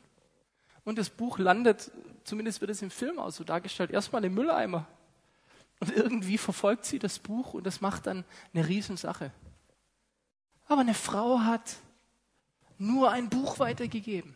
Und 0.83 0.97
das 0.97 1.09
Buch 1.09 1.39
landet, 1.39 1.89
zumindest 2.25 2.61
wird 2.61 2.69
es 2.71 2.81
im 2.81 2.91
Film 2.91 3.17
auch 3.17 3.31
so 3.31 3.43
dargestellt, 3.43 3.91
erstmal 3.91 4.23
im 4.25 4.33
Mülleimer. 4.33 4.85
Und 5.83 5.91
irgendwie 5.97 6.37
verfolgt 6.37 6.85
sie 6.85 6.97
das 6.97 7.19
Buch 7.19 7.53
und 7.55 7.65
das 7.65 7.81
macht 7.81 8.07
dann 8.07 8.23
eine 8.53 8.65
Riesensache. 8.65 9.33
Aber 10.65 10.79
eine 10.79 10.93
Frau 10.93 11.41
hat 11.41 11.75
nur 12.77 13.11
ein 13.11 13.29
Buch 13.29 13.59
weitergegeben. 13.59 14.33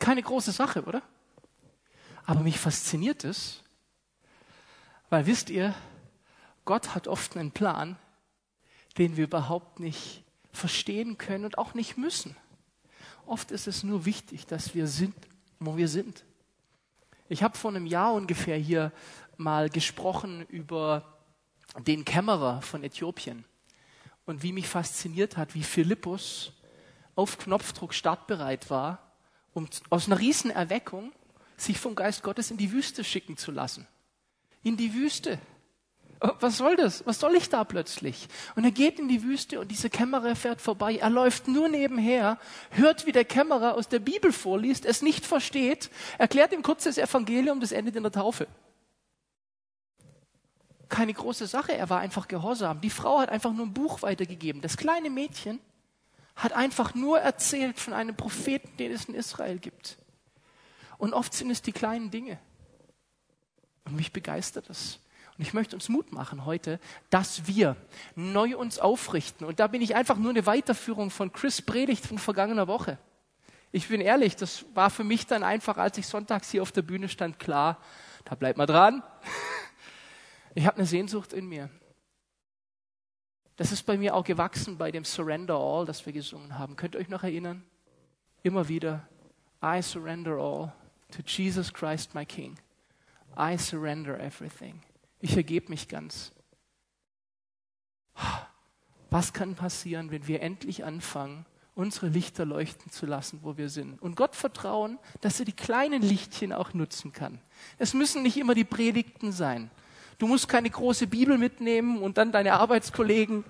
Keine 0.00 0.24
große 0.24 0.50
Sache, 0.50 0.82
oder? 0.86 1.02
Aber 2.26 2.40
mich 2.40 2.58
fasziniert 2.58 3.22
es, 3.22 3.62
weil 5.08 5.26
wisst 5.26 5.50
ihr, 5.50 5.72
Gott 6.64 6.96
hat 6.96 7.06
oft 7.06 7.36
einen 7.36 7.52
Plan, 7.52 7.96
den 8.98 9.16
wir 9.16 9.22
überhaupt 9.22 9.78
nicht 9.78 10.24
verstehen 10.50 11.16
können 11.16 11.44
und 11.44 11.58
auch 11.58 11.74
nicht 11.74 11.96
müssen. 11.96 12.34
Oft 13.24 13.52
ist 13.52 13.68
es 13.68 13.84
nur 13.84 14.04
wichtig, 14.04 14.48
dass 14.48 14.74
wir 14.74 14.88
sind, 14.88 15.14
wo 15.60 15.76
wir 15.76 15.86
sind. 15.86 16.24
Ich 17.28 17.44
habe 17.44 17.56
vor 17.56 17.70
einem 17.70 17.86
Jahr 17.86 18.14
ungefähr 18.14 18.56
hier 18.56 18.90
mal 19.40 19.70
gesprochen 19.70 20.44
über 20.48 21.18
den 21.78 22.04
Kämmerer 22.04 22.62
von 22.62 22.84
Äthiopien 22.84 23.44
und 24.26 24.42
wie 24.42 24.52
mich 24.52 24.68
fasziniert 24.68 25.36
hat, 25.36 25.54
wie 25.54 25.62
Philippus 25.62 26.52
auf 27.16 27.38
Knopfdruck 27.38 27.94
startbereit 27.94 28.70
war, 28.70 29.12
um 29.52 29.66
aus 29.88 30.06
einer 30.06 30.20
Riesenerweckung 30.20 31.12
sich 31.56 31.78
vom 31.78 31.94
Geist 31.94 32.22
Gottes 32.22 32.50
in 32.50 32.58
die 32.58 32.70
Wüste 32.70 33.02
schicken 33.02 33.36
zu 33.36 33.50
lassen. 33.50 33.86
In 34.62 34.76
die 34.76 34.94
Wüste. 34.94 35.38
Oh, 36.22 36.30
was 36.40 36.58
soll 36.58 36.76
das? 36.76 37.06
Was 37.06 37.18
soll 37.18 37.34
ich 37.34 37.48
da 37.48 37.64
plötzlich? 37.64 38.28
Und 38.56 38.64
er 38.64 38.70
geht 38.72 38.98
in 38.98 39.08
die 39.08 39.22
Wüste 39.22 39.58
und 39.58 39.70
dieser 39.70 39.88
Kämmerer 39.88 40.36
fährt 40.36 40.60
vorbei. 40.60 40.96
Er 40.96 41.08
läuft 41.08 41.48
nur 41.48 41.68
nebenher, 41.70 42.38
hört, 42.70 43.06
wie 43.06 43.12
der 43.12 43.24
Kämmerer 43.24 43.74
aus 43.74 43.88
der 43.88 44.00
Bibel 44.00 44.32
vorliest, 44.32 44.84
es 44.84 45.00
nicht 45.00 45.24
versteht, 45.24 45.90
erklärt 46.18 46.52
ihm 46.52 46.62
kurz 46.62 46.84
das 46.84 46.98
Evangelium, 46.98 47.60
das 47.60 47.72
endet 47.72 47.96
in 47.96 48.02
der 48.02 48.12
Taufe 48.12 48.46
keine 50.90 51.14
große 51.14 51.46
Sache, 51.46 51.72
er 51.72 51.88
war 51.88 52.00
einfach 52.00 52.28
gehorsam. 52.28 52.80
Die 52.80 52.90
Frau 52.90 53.20
hat 53.20 53.30
einfach 53.30 53.52
nur 53.52 53.66
ein 53.66 53.72
Buch 53.72 54.02
weitergegeben. 54.02 54.60
Das 54.60 54.76
kleine 54.76 55.08
Mädchen 55.08 55.60
hat 56.36 56.52
einfach 56.52 56.94
nur 56.94 57.20
erzählt 57.20 57.78
von 57.78 57.94
einem 57.94 58.16
Propheten, 58.16 58.76
den 58.76 58.92
es 58.92 59.06
in 59.06 59.14
Israel 59.14 59.58
gibt. 59.58 59.96
Und 60.98 61.14
oft 61.14 61.32
sind 61.32 61.50
es 61.50 61.62
die 61.62 61.72
kleinen 61.72 62.10
Dinge. 62.10 62.38
Und 63.84 63.96
mich 63.96 64.12
begeistert 64.12 64.68
das. 64.68 65.00
Und 65.36 65.42
ich 65.46 65.54
möchte 65.54 65.74
uns 65.74 65.88
Mut 65.88 66.12
machen 66.12 66.44
heute, 66.44 66.78
dass 67.08 67.46
wir 67.46 67.76
neu 68.14 68.56
uns 68.58 68.78
aufrichten. 68.78 69.46
Und 69.46 69.58
da 69.58 69.68
bin 69.68 69.80
ich 69.80 69.94
einfach 69.94 70.16
nur 70.16 70.30
eine 70.30 70.44
Weiterführung 70.44 71.10
von 71.10 71.32
Chris 71.32 71.62
Predigt 71.62 72.06
von 72.06 72.18
vergangener 72.18 72.68
Woche. 72.68 72.98
Ich 73.72 73.88
bin 73.88 74.00
ehrlich, 74.00 74.36
das 74.36 74.66
war 74.74 74.90
für 74.90 75.04
mich 75.04 75.26
dann 75.26 75.42
einfach, 75.42 75.78
als 75.78 75.96
ich 75.96 76.06
sonntags 76.06 76.50
hier 76.50 76.60
auf 76.60 76.72
der 76.72 76.82
Bühne 76.82 77.08
stand, 77.08 77.38
klar, 77.38 77.78
da 78.24 78.34
bleibt 78.34 78.58
mal 78.58 78.66
dran. 78.66 79.02
Ich 80.54 80.66
habe 80.66 80.76
eine 80.76 80.86
Sehnsucht 80.86 81.32
in 81.32 81.46
mir. 81.46 81.70
Das 83.56 83.72
ist 83.72 83.84
bei 83.84 83.98
mir 83.98 84.14
auch 84.14 84.24
gewachsen 84.24 84.78
bei 84.78 84.90
dem 84.90 85.04
Surrender 85.04 85.56
All, 85.56 85.84
das 85.84 86.04
wir 86.06 86.12
gesungen 86.12 86.58
haben. 86.58 86.76
Könnt 86.76 86.94
ihr 86.94 87.00
euch 87.00 87.08
noch 87.08 87.22
erinnern? 87.22 87.62
Immer 88.42 88.68
wieder. 88.68 89.06
I 89.62 89.82
surrender 89.82 90.38
all 90.38 90.72
to 91.10 91.22
Jesus 91.26 91.72
Christ, 91.72 92.14
my 92.14 92.24
King. 92.24 92.58
I 93.38 93.58
surrender 93.58 94.18
everything. 94.18 94.82
Ich 95.20 95.36
ergebe 95.36 95.68
mich 95.68 95.88
ganz. 95.88 96.32
Was 99.10 99.32
kann 99.32 99.54
passieren, 99.54 100.10
wenn 100.10 100.26
wir 100.26 100.40
endlich 100.40 100.84
anfangen, 100.84 101.44
unsere 101.74 102.08
Lichter 102.08 102.44
leuchten 102.44 102.90
zu 102.90 103.06
lassen, 103.06 103.40
wo 103.42 103.56
wir 103.56 103.68
sind? 103.68 104.00
Und 104.00 104.16
Gott 104.16 104.36
vertrauen, 104.36 104.98
dass 105.20 105.38
er 105.38 105.44
die 105.44 105.52
kleinen 105.52 106.00
Lichtchen 106.00 106.52
auch 106.52 106.72
nutzen 106.72 107.12
kann. 107.12 107.40
Es 107.78 107.92
müssen 107.92 108.22
nicht 108.22 108.36
immer 108.36 108.54
die 108.54 108.64
Predigten 108.64 109.32
sein. 109.32 109.70
Du 110.20 110.26
musst 110.26 110.50
keine 110.50 110.68
große 110.68 111.06
Bibel 111.06 111.38
mitnehmen 111.38 112.02
und 112.02 112.18
dann 112.18 112.30
deine 112.30 112.52
Arbeitskollegen. 112.52 113.42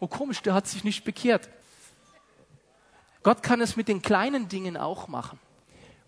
Oh 0.00 0.06
komisch, 0.06 0.40
der 0.40 0.54
hat 0.54 0.66
sich 0.66 0.84
nicht 0.84 1.04
bekehrt. 1.04 1.50
Gott 3.22 3.42
kann 3.42 3.60
es 3.60 3.76
mit 3.76 3.88
den 3.88 4.00
kleinen 4.00 4.48
Dingen 4.48 4.78
auch 4.78 5.06
machen. 5.06 5.38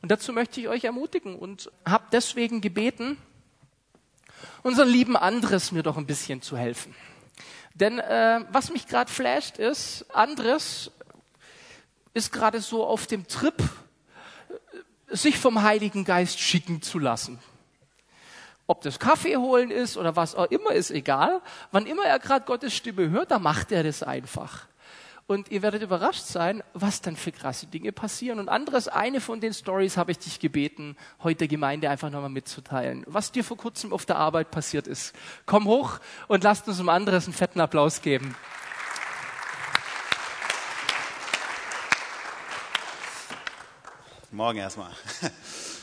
Und 0.00 0.10
dazu 0.10 0.32
möchte 0.32 0.58
ich 0.58 0.68
euch 0.68 0.84
ermutigen 0.84 1.36
und 1.36 1.70
habe 1.84 2.06
deswegen 2.12 2.62
gebeten, 2.62 3.18
unseren 4.62 4.88
lieben 4.88 5.18
Andres 5.18 5.70
mir 5.70 5.82
doch 5.82 5.98
ein 5.98 6.06
bisschen 6.06 6.40
zu 6.40 6.56
helfen. 6.56 6.94
Denn 7.74 7.98
äh, 7.98 8.40
was 8.50 8.72
mich 8.72 8.88
gerade 8.88 9.12
flasht 9.12 9.58
ist, 9.58 10.06
Andres 10.14 10.90
ist 12.14 12.32
gerade 12.32 12.62
so 12.62 12.86
auf 12.86 13.06
dem 13.06 13.28
Trip, 13.28 13.62
äh, 15.10 15.14
sich 15.14 15.38
vom 15.38 15.62
Heiligen 15.62 16.06
Geist 16.06 16.40
schicken 16.40 16.80
zu 16.80 16.98
lassen. 16.98 17.38
Ob 18.66 18.80
das 18.80 18.98
Kaffee 18.98 19.36
holen 19.36 19.70
ist 19.70 19.96
oder 19.96 20.16
was 20.16 20.34
auch 20.34 20.50
immer, 20.50 20.72
ist 20.72 20.90
egal. 20.90 21.42
Wann 21.70 21.86
immer 21.86 22.04
er 22.04 22.18
gerade 22.18 22.46
Gottes 22.46 22.74
Stimme 22.74 23.10
hört, 23.10 23.30
da 23.30 23.38
macht 23.38 23.72
er 23.72 23.82
das 23.82 24.02
einfach. 24.02 24.66
Und 25.26 25.50
ihr 25.50 25.62
werdet 25.62 25.82
überrascht 25.82 26.24
sein, 26.24 26.62
was 26.74 27.00
dann 27.00 27.16
für 27.16 27.32
krasse 27.32 27.66
Dinge 27.66 27.92
passieren. 27.92 28.38
Und 28.38 28.50
anderes, 28.50 28.88
eine 28.88 29.22
von 29.22 29.40
den 29.40 29.54
Stories 29.54 29.96
habe 29.96 30.12
ich 30.12 30.18
dich 30.18 30.38
gebeten, 30.38 30.96
heute 31.22 31.38
der 31.38 31.48
Gemeinde 31.48 31.88
einfach 31.88 32.10
nochmal 32.10 32.28
mitzuteilen. 32.28 33.04
Was 33.06 33.32
dir 33.32 33.42
vor 33.42 33.56
kurzem 33.56 33.92
auf 33.94 34.04
der 34.04 34.16
Arbeit 34.16 34.50
passiert 34.50 34.86
ist. 34.86 35.14
Komm 35.46 35.64
hoch 35.64 35.98
und 36.28 36.44
lasst 36.44 36.68
uns 36.68 36.78
um 36.78 36.90
anderes 36.90 37.24
einen 37.24 37.32
fetten 37.32 37.60
Applaus 37.60 38.02
geben. 38.02 38.36
Morgen 44.30 44.58
erstmal. 44.58 44.90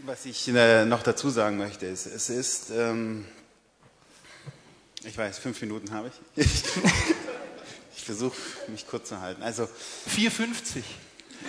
Was 0.00 0.24
ich 0.26 0.48
äh, 0.48 0.84
noch 0.84 1.02
dazu 1.02 1.30
sagen 1.30 1.58
möchte, 1.58 1.86
ist, 1.86 2.06
es 2.06 2.30
ist, 2.30 2.70
ähm, 2.70 3.26
ich 5.04 5.16
weiß, 5.18 5.38
fünf 5.38 5.60
Minuten 5.60 5.90
habe 5.92 6.10
ich. 6.36 6.44
versuche 8.08 8.36
mich 8.68 8.86
kurz 8.86 9.10
zu 9.10 9.20
halten. 9.20 9.42
Also 9.42 9.64
4,50. 9.64 10.82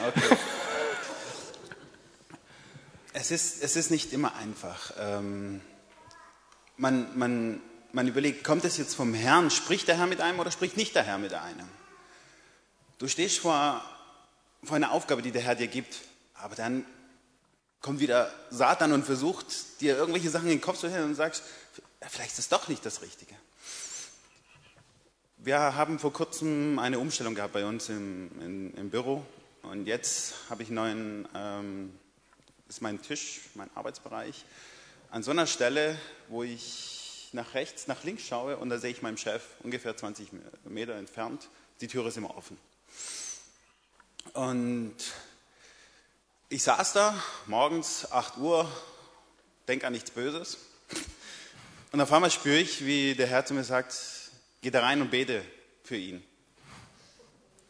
Okay. 0.06 0.38
es, 3.14 3.32
ist, 3.32 3.64
es 3.64 3.78
ist 3.78 3.92
nicht 3.92 4.12
immer 4.12 4.36
einfach. 4.36 4.92
Ähm, 5.00 5.62
man, 6.76 7.18
man, 7.18 7.62
man 7.94 8.10
überlegt, 8.10 8.44
kommt 8.44 8.66
es 8.66 8.76
jetzt 8.76 8.94
vom 8.94 9.14
Herrn, 9.14 9.50
spricht 9.52 9.88
der 9.88 9.96
Herr 9.98 10.06
mit 10.06 10.20
einem 10.20 10.38
oder 10.38 10.52
spricht 10.52 10.76
nicht 10.76 10.96
der 10.96 11.04
Herr 11.04 11.18
mit 11.18 11.34
einem? 11.34 11.70
Du 12.98 13.08
stehst 13.08 13.40
vor, 13.40 13.82
vor 14.62 14.76
einer 14.76 14.92
Aufgabe, 14.92 15.22
die 15.22 15.32
der 15.32 15.44
Herr 15.44 15.56
dir 15.56 15.68
gibt, 15.68 15.96
aber 16.34 16.56
dann 16.56 16.84
kommt 17.82 18.00
wieder 18.00 18.34
Satan 18.50 18.92
und 18.92 19.06
versucht, 19.06 19.82
dir 19.82 19.98
irgendwelche 19.98 20.30
Sachen 20.30 20.46
in 20.46 20.58
den 20.58 20.62
Kopf 20.62 20.80
zu 20.80 20.90
hängen 20.90 21.06
und 21.06 21.16
sagst, 21.16 21.44
vielleicht 22.08 22.32
ist 22.34 22.40
es 22.40 22.50
doch 22.50 22.68
nicht 22.68 22.86
das 22.86 23.02
Richtige. 23.02 23.36
Wir 25.38 25.58
haben 25.76 26.00
vor 26.00 26.12
kurzem 26.12 26.80
eine 26.80 27.00
Umstellung 27.00 27.34
gehabt 27.34 27.54
bei 27.54 27.66
uns 27.66 27.88
im, 27.90 28.30
in, 28.42 28.74
im 28.74 28.90
Büro 28.90 29.26
und 29.62 29.86
jetzt 29.86 30.34
habe 30.50 30.64
ich 30.64 30.70
neuen, 30.70 31.28
ähm, 31.34 31.98
ist 32.68 32.82
mein 32.82 33.02
Tisch, 33.02 33.42
mein 33.56 33.70
Arbeitsbereich, 33.76 34.44
an 35.12 35.24
so 35.24 35.32
einer 35.32 35.48
Stelle, 35.48 35.98
wo 36.28 36.44
ich 36.44 37.30
nach 37.32 37.54
rechts, 37.54 37.88
nach 37.88 38.04
links 38.04 38.24
schaue 38.24 38.58
und 38.58 38.70
da 38.70 38.80
sehe 38.80 38.92
ich 38.92 39.02
meinen 39.02 39.18
Chef 39.18 39.44
ungefähr 39.64 39.96
20 39.96 40.30
Meter 40.66 40.96
entfernt. 40.96 41.48
Die 41.80 41.88
Tür 41.88 42.06
ist 42.08 42.18
immer 42.18 42.36
offen. 42.36 42.58
Und 44.34 44.96
ich 46.50 46.64
saß 46.64 46.94
da 46.94 47.24
morgens 47.46 48.12
8 48.12 48.38
Uhr, 48.38 48.70
denke 49.68 49.86
an 49.86 49.94
nichts 49.94 50.10
Böses. 50.10 50.58
Und 51.92 52.02
auf 52.02 52.12
einmal 52.12 52.32
spüre 52.32 52.58
ich, 52.58 52.86
wie 52.86 53.14
der 53.14 53.28
Herr 53.28 53.46
zu 53.46 53.54
mir 53.54 53.64
sagt, 53.64 53.96
Geh 54.62 54.72
da 54.72 54.82
rein 54.82 55.02
und 55.02 55.10
bete 55.10 55.42
für 55.86 55.96
ihn. 55.96 56.22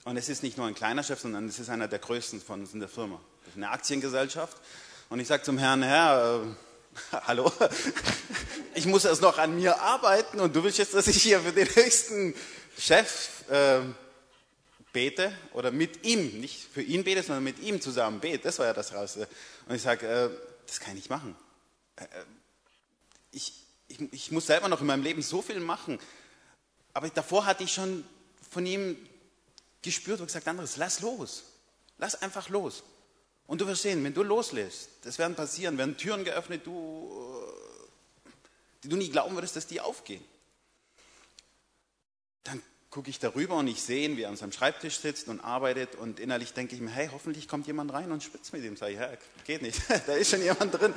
Und 0.06 0.18
es 0.18 0.28
ist 0.28 0.42
nicht 0.42 0.58
nur 0.58 0.66
ein 0.66 0.74
kleiner 0.74 1.04
Chef, 1.04 1.20
sondern 1.20 1.48
es 1.48 1.60
ist 1.60 1.70
einer 1.70 1.88
der 1.88 2.00
größten 2.00 2.42
von 2.42 2.62
uns 2.62 2.74
in 2.74 2.80
der 2.80 2.90
Firma. 2.90 3.22
Das 3.42 3.50
ist 3.50 3.58
eine 3.58 3.70
Aktiengesellschaft. 3.70 4.58
Und 5.10 5.20
ich 5.20 5.28
sage 5.28 5.44
zum 5.44 5.60
Herrn, 5.60 5.84
Herr, 5.84 6.42
äh, 6.42 7.18
hallo, 7.28 7.52
ich 8.74 8.88
muss 8.88 9.06
erst 9.06 9.22
noch 9.22 9.38
an 9.38 9.56
mir 9.56 9.80
arbeiten 9.80 10.40
und 10.40 10.56
du 10.56 10.64
willst 10.64 10.80
jetzt, 10.80 10.96
dass 10.96 11.06
ich 11.06 11.22
hier 11.22 11.42
für 11.42 11.52
den 11.52 11.68
höchsten 11.68 12.34
Chef 12.76 13.48
äh, 13.52 13.82
bete 14.94 15.32
oder 15.54 15.72
mit 15.72 16.06
ihm, 16.06 16.40
nicht 16.40 16.68
für 16.72 16.82
ihn 16.82 17.04
bete, 17.04 17.24
sondern 17.24 17.44
mit 17.44 17.60
ihm 17.60 17.82
zusammen 17.82 18.20
bete. 18.20 18.44
Das 18.44 18.60
war 18.60 18.66
ja 18.66 18.74
das 18.74 18.94
Raus. 18.94 19.18
Und 19.18 19.76
ich 19.76 19.82
sage, 19.82 20.08
äh, 20.08 20.30
das 20.66 20.80
kann 20.80 20.92
ich 20.92 20.96
nicht 20.96 21.10
machen. 21.10 21.36
Äh, 21.96 22.04
äh, 22.04 22.08
ich, 23.32 23.54
ich, 23.88 24.14
ich 24.14 24.32
muss 24.32 24.48
selber 24.48 24.68
noch 24.68 24.82
in 24.82 24.88
meinem 24.88 25.04
Leben 25.04 25.22
so 25.22 25.42
viel 25.42 25.60
machen. 25.60 26.00
Aber 26.94 27.10
davor 27.10 27.46
hatte 27.46 27.64
ich 27.64 27.74
schon 27.74 28.06
von 28.50 28.66
ihm 28.66 28.98
gespürt 29.82 30.20
und 30.20 30.28
gesagt, 30.28 30.48
anderes, 30.48 30.78
lass 30.78 31.02
los. 31.02 31.44
Lass 31.98 32.22
einfach 32.22 32.50
los. 32.50 32.84
Und 33.46 33.62
du 33.62 33.68
wirst 33.68 33.82
sehen, 33.82 34.04
wenn 34.04 34.14
du 34.14 34.24
loslässt, 34.24 34.90
das 35.04 35.18
werden 35.18 35.36
passieren, 35.36 35.78
werden 35.78 35.98
Türen 35.98 36.24
geöffnet, 36.24 36.66
du, 36.66 37.12
äh, 38.26 38.30
die 38.84 38.90
du 38.90 38.96
nie 38.96 39.10
glauben 39.10 39.36
würdest, 39.36 39.56
dass 39.56 39.68
die 39.68 39.82
aufgehen. 39.82 40.24
Dann 42.44 42.62
gucke 42.90 43.10
ich 43.12 43.20
darüber 43.20 43.56
und 43.56 43.68
ich 43.68 43.84
sehe 43.84 44.08
ihn, 44.08 44.18
wie 44.18 44.24
er 44.24 44.30
an 44.30 44.36
seinem 44.36 44.52
Schreibtisch 44.52 44.98
sitzt 44.98 45.28
und 45.28 45.42
arbeitet 45.42 45.96
und 45.96 46.20
innerlich 46.20 46.54
denke 46.54 46.74
ich 46.74 46.82
mir, 46.82 46.90
hey, 46.90 47.10
hoffentlich 47.12 47.48
kommt 47.48 47.68
jemand 47.68 47.94
rein 47.94 48.12
und 48.12 48.24
spitzt 48.24 48.52
mit 48.52 48.64
ihm. 48.64 48.76
Sag 48.78 48.90
ich, 48.90 48.96
ja, 48.98 49.10
geht 49.46 49.62
nicht, 49.62 49.80
da 50.08 50.14
ist 50.14 50.32
schon 50.32 50.42
jemand 50.42 50.74
drin. 50.74 50.94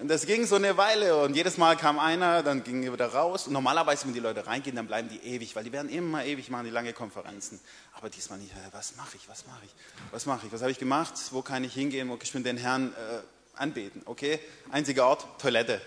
Und 0.00 0.08
das 0.08 0.26
ging 0.26 0.46
so 0.46 0.54
eine 0.54 0.76
Weile 0.76 1.16
und 1.22 1.34
jedes 1.34 1.58
Mal 1.58 1.76
kam 1.76 1.98
einer, 1.98 2.42
dann 2.42 2.62
ging 2.62 2.82
er 2.84 2.92
wieder 2.92 3.08
raus. 3.08 3.46
Und 3.46 3.52
normalerweise, 3.52 4.06
wenn 4.06 4.14
die 4.14 4.20
Leute 4.20 4.46
reingehen, 4.46 4.76
dann 4.76 4.86
bleiben 4.86 5.08
die 5.08 5.18
ewig, 5.18 5.54
weil 5.56 5.64
die 5.64 5.72
werden 5.72 5.90
immer 5.90 6.24
ewig 6.24 6.50
machen, 6.50 6.64
die 6.64 6.70
lange 6.70 6.92
Konferenzen. 6.92 7.60
Aber 7.94 8.08
diesmal 8.08 8.38
nicht, 8.38 8.52
was 8.72 8.96
mache 8.96 9.16
ich, 9.16 9.28
was 9.28 9.44
mache 9.46 9.64
ich, 9.64 9.74
was 10.12 10.24
mache 10.24 10.46
ich, 10.46 10.52
was 10.52 10.60
habe 10.62 10.70
ich 10.70 10.78
gemacht, 10.78 11.14
wo 11.32 11.42
kann 11.42 11.64
ich 11.64 11.74
hingehen, 11.74 12.08
wo 12.08 12.16
kann 12.16 12.22
ich 12.22 12.42
den 12.42 12.56
Herrn 12.56 12.94
äh, 12.94 13.60
anbeten, 13.60 14.02
okay? 14.06 14.38
Einziger 14.70 15.06
Ort, 15.06 15.26
Toilette. 15.40 15.80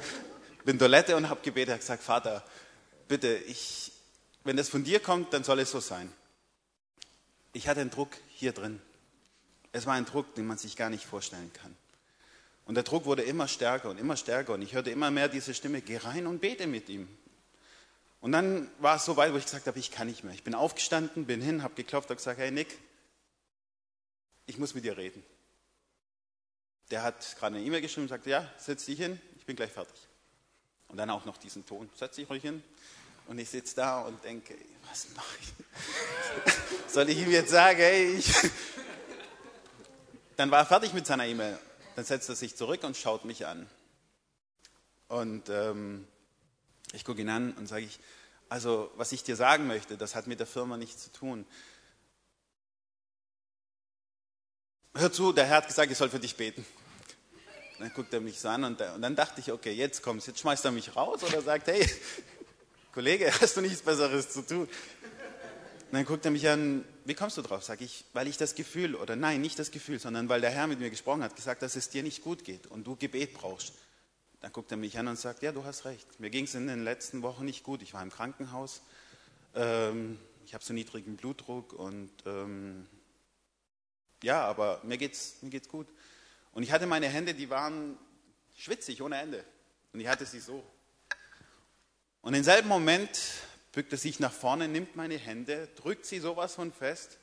Bin 0.64 0.78
Toilette 0.78 1.14
und 1.14 1.28
habe 1.28 1.40
gebetet, 1.42 1.70
habe 1.70 1.80
gesagt, 1.80 2.02
Vater, 2.02 2.42
bitte, 3.06 3.34
ich, 3.34 3.91
wenn 4.44 4.56
das 4.56 4.68
von 4.68 4.84
dir 4.84 5.00
kommt, 5.00 5.32
dann 5.32 5.44
soll 5.44 5.60
es 5.60 5.70
so 5.70 5.80
sein. 5.80 6.12
Ich 7.52 7.68
hatte 7.68 7.80
einen 7.80 7.90
Druck 7.90 8.10
hier 8.28 8.52
drin. 8.52 8.80
Es 9.72 9.86
war 9.86 9.94
ein 9.94 10.06
Druck, 10.06 10.34
den 10.34 10.46
man 10.46 10.58
sich 10.58 10.76
gar 10.76 10.90
nicht 10.90 11.04
vorstellen 11.04 11.52
kann. 11.52 11.74
Und 12.64 12.74
der 12.74 12.84
Druck 12.84 13.04
wurde 13.04 13.22
immer 13.22 13.48
stärker 13.48 13.90
und 13.90 13.98
immer 13.98 14.16
stärker 14.16 14.54
und 14.54 14.62
ich 14.62 14.74
hörte 14.74 14.90
immer 14.90 15.10
mehr 15.10 15.28
diese 15.28 15.54
Stimme, 15.54 15.82
geh 15.82 15.96
rein 15.96 16.26
und 16.26 16.40
bete 16.40 16.66
mit 16.66 16.88
ihm. 16.88 17.08
Und 18.20 18.32
dann 18.32 18.70
war 18.78 18.96
es 18.96 19.04
so 19.04 19.16
weit, 19.16 19.32
wo 19.32 19.36
ich 19.36 19.44
gesagt 19.44 19.66
habe, 19.66 19.78
ich 19.78 19.90
kann 19.90 20.06
nicht 20.06 20.22
mehr. 20.22 20.32
Ich 20.32 20.44
bin 20.44 20.54
aufgestanden, 20.54 21.26
bin 21.26 21.40
hin, 21.40 21.64
habe 21.64 21.74
geklopft, 21.74 22.08
habe 22.08 22.16
gesagt, 22.16 22.38
hey 22.38 22.52
Nick, 22.52 22.78
ich 24.46 24.58
muss 24.58 24.74
mit 24.74 24.84
dir 24.84 24.96
reden. 24.96 25.24
Der 26.90 27.02
hat 27.02 27.36
gerade 27.38 27.56
eine 27.56 27.64
E-Mail 27.64 27.80
geschrieben 27.80 28.02
und 28.02 28.08
sagte, 28.08 28.30
ja, 28.30 28.48
setz 28.58 28.84
dich 28.84 28.98
hin, 28.98 29.20
ich 29.38 29.44
bin 29.44 29.56
gleich 29.56 29.72
fertig. 29.72 29.98
Und 30.88 30.98
dann 30.98 31.10
auch 31.10 31.24
noch 31.24 31.36
diesen 31.36 31.66
Ton, 31.66 31.90
setz 31.96 32.16
dich 32.16 32.30
ruhig 32.30 32.42
hin. 32.42 32.62
Und 33.26 33.38
ich 33.38 33.48
sitze 33.48 33.76
da 33.76 34.02
und 34.02 34.22
denke, 34.24 34.54
was 34.88 35.06
mache 35.14 35.36
ich? 35.40 35.52
Soll 36.92 37.08
ich 37.08 37.18
ihm 37.18 37.30
jetzt 37.30 37.50
sagen, 37.50 37.78
hey, 37.78 38.14
ich... 38.16 38.32
Dann 40.36 40.50
war 40.50 40.60
er 40.60 40.66
fertig 40.66 40.92
mit 40.92 41.06
seiner 41.06 41.26
E-Mail 41.26 41.58
dann 41.96 42.04
setzt 42.04 42.28
er 42.28 42.34
sich 42.34 42.56
zurück 42.56 42.84
und 42.84 42.96
schaut 42.96 43.24
mich 43.24 43.46
an. 43.46 43.68
Und 45.08 45.48
ähm, 45.50 46.06
ich 46.92 47.04
gucke 47.04 47.20
ihn 47.20 47.28
an 47.28 47.52
und 47.52 47.66
sage 47.66 47.84
ich, 47.84 47.98
also 48.48 48.90
was 48.96 49.12
ich 49.12 49.22
dir 49.24 49.36
sagen 49.36 49.66
möchte, 49.66 49.96
das 49.96 50.14
hat 50.14 50.26
mit 50.26 50.40
der 50.40 50.46
Firma 50.46 50.76
nichts 50.76 51.04
zu 51.04 51.12
tun. 51.12 51.46
Hör 54.94 55.12
zu, 55.12 55.32
der 55.32 55.46
Herr 55.46 55.58
hat 55.58 55.66
gesagt, 55.66 55.90
ich 55.90 55.98
soll 55.98 56.10
für 56.10 56.20
dich 56.20 56.36
beten. 56.36 56.64
Dann 57.78 57.92
guckt 57.94 58.12
er 58.12 58.20
mich 58.20 58.38
so 58.38 58.48
an 58.48 58.64
und, 58.64 58.80
und 58.80 59.02
dann 59.02 59.16
dachte 59.16 59.40
ich, 59.40 59.50
okay, 59.50 59.72
jetzt 59.72 60.02
kommt's, 60.02 60.26
jetzt 60.26 60.40
schmeißt 60.40 60.64
er 60.64 60.70
mich 60.70 60.94
raus 60.94 61.22
oder 61.24 61.42
sagt, 61.42 61.66
hey, 61.66 61.88
Kollege, 62.92 63.32
hast 63.40 63.56
du 63.56 63.60
nichts 63.62 63.82
Besseres 63.82 64.30
zu 64.30 64.42
tun? 64.42 64.60
Und 64.60 64.68
dann 65.98 66.04
guckt 66.04 66.24
er 66.24 66.30
mich 66.30 66.48
an, 66.48 66.84
wie 67.04 67.14
kommst 67.14 67.36
du 67.36 67.42
drauf? 67.42 67.62
Sag 67.64 67.80
ich, 67.80 68.04
weil 68.12 68.28
ich 68.28 68.36
das 68.36 68.54
Gefühl, 68.54 68.94
oder 68.94 69.16
nein, 69.16 69.40
nicht 69.40 69.58
das 69.58 69.70
Gefühl, 69.70 69.98
sondern 69.98 70.28
weil 70.28 70.40
der 70.40 70.50
Herr 70.50 70.66
mit 70.66 70.78
mir 70.78 70.90
gesprochen 70.90 71.22
hat, 71.22 71.36
gesagt, 71.36 71.62
dass 71.62 71.76
es 71.76 71.88
dir 71.88 72.02
nicht 72.02 72.22
gut 72.22 72.44
geht 72.44 72.66
und 72.66 72.86
du 72.86 72.96
Gebet 72.96 73.34
brauchst. 73.34 73.74
Dann 74.40 74.52
guckt 74.52 74.70
er 74.70 74.76
mich 74.76 74.98
an 74.98 75.08
und 75.08 75.18
sagt, 75.18 75.42
ja, 75.42 75.52
du 75.52 75.64
hast 75.64 75.84
recht. 75.84 76.18
Mir 76.18 76.30
ging 76.30 76.44
es 76.44 76.54
in 76.54 76.66
den 76.66 76.82
letzten 76.82 77.22
Wochen 77.22 77.44
nicht 77.44 77.62
gut. 77.62 77.82
Ich 77.82 77.94
war 77.94 78.02
im 78.02 78.10
Krankenhaus. 78.10 78.82
Ähm, 79.54 80.18
ich 80.44 80.54
habe 80.54 80.64
so 80.64 80.72
niedrigen 80.72 81.16
Blutdruck 81.16 81.72
und 81.72 82.10
ähm, 82.26 82.86
ja, 84.22 84.42
aber 84.44 84.80
mir 84.84 84.98
geht's, 84.98 85.36
mir 85.42 85.50
geht's 85.50 85.68
gut. 85.68 85.86
Und 86.52 86.62
ich 86.62 86.72
hatte 86.72 86.86
meine 86.86 87.08
Hände, 87.08 87.34
die 87.34 87.50
waren 87.50 87.96
schwitzig 88.54 89.00
ohne 89.02 89.18
Ende. 89.20 89.44
Und 89.92 90.00
ich 90.00 90.08
hatte 90.08 90.26
sie 90.26 90.40
so. 90.40 90.62
Und 92.22 92.34
im 92.34 92.44
selben 92.44 92.68
Moment 92.68 93.20
bückt 93.72 93.92
er 93.92 93.98
sich 93.98 94.20
nach 94.20 94.32
vorne, 94.32 94.68
nimmt 94.68 94.96
meine 94.96 95.18
Hände, 95.18 95.68
drückt 95.76 96.06
sie 96.06 96.20
sowas 96.20 96.54
von 96.54 96.72
fest 96.72 97.18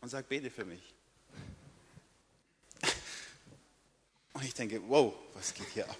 und 0.00 0.08
sagt, 0.08 0.28
bete 0.28 0.50
für 0.50 0.64
mich. 0.64 0.94
Und 4.32 4.44
ich 4.44 4.54
denke, 4.54 4.82
wow, 4.88 5.14
was 5.34 5.54
geht 5.54 5.68
hier 5.68 5.88
ab? 5.88 5.96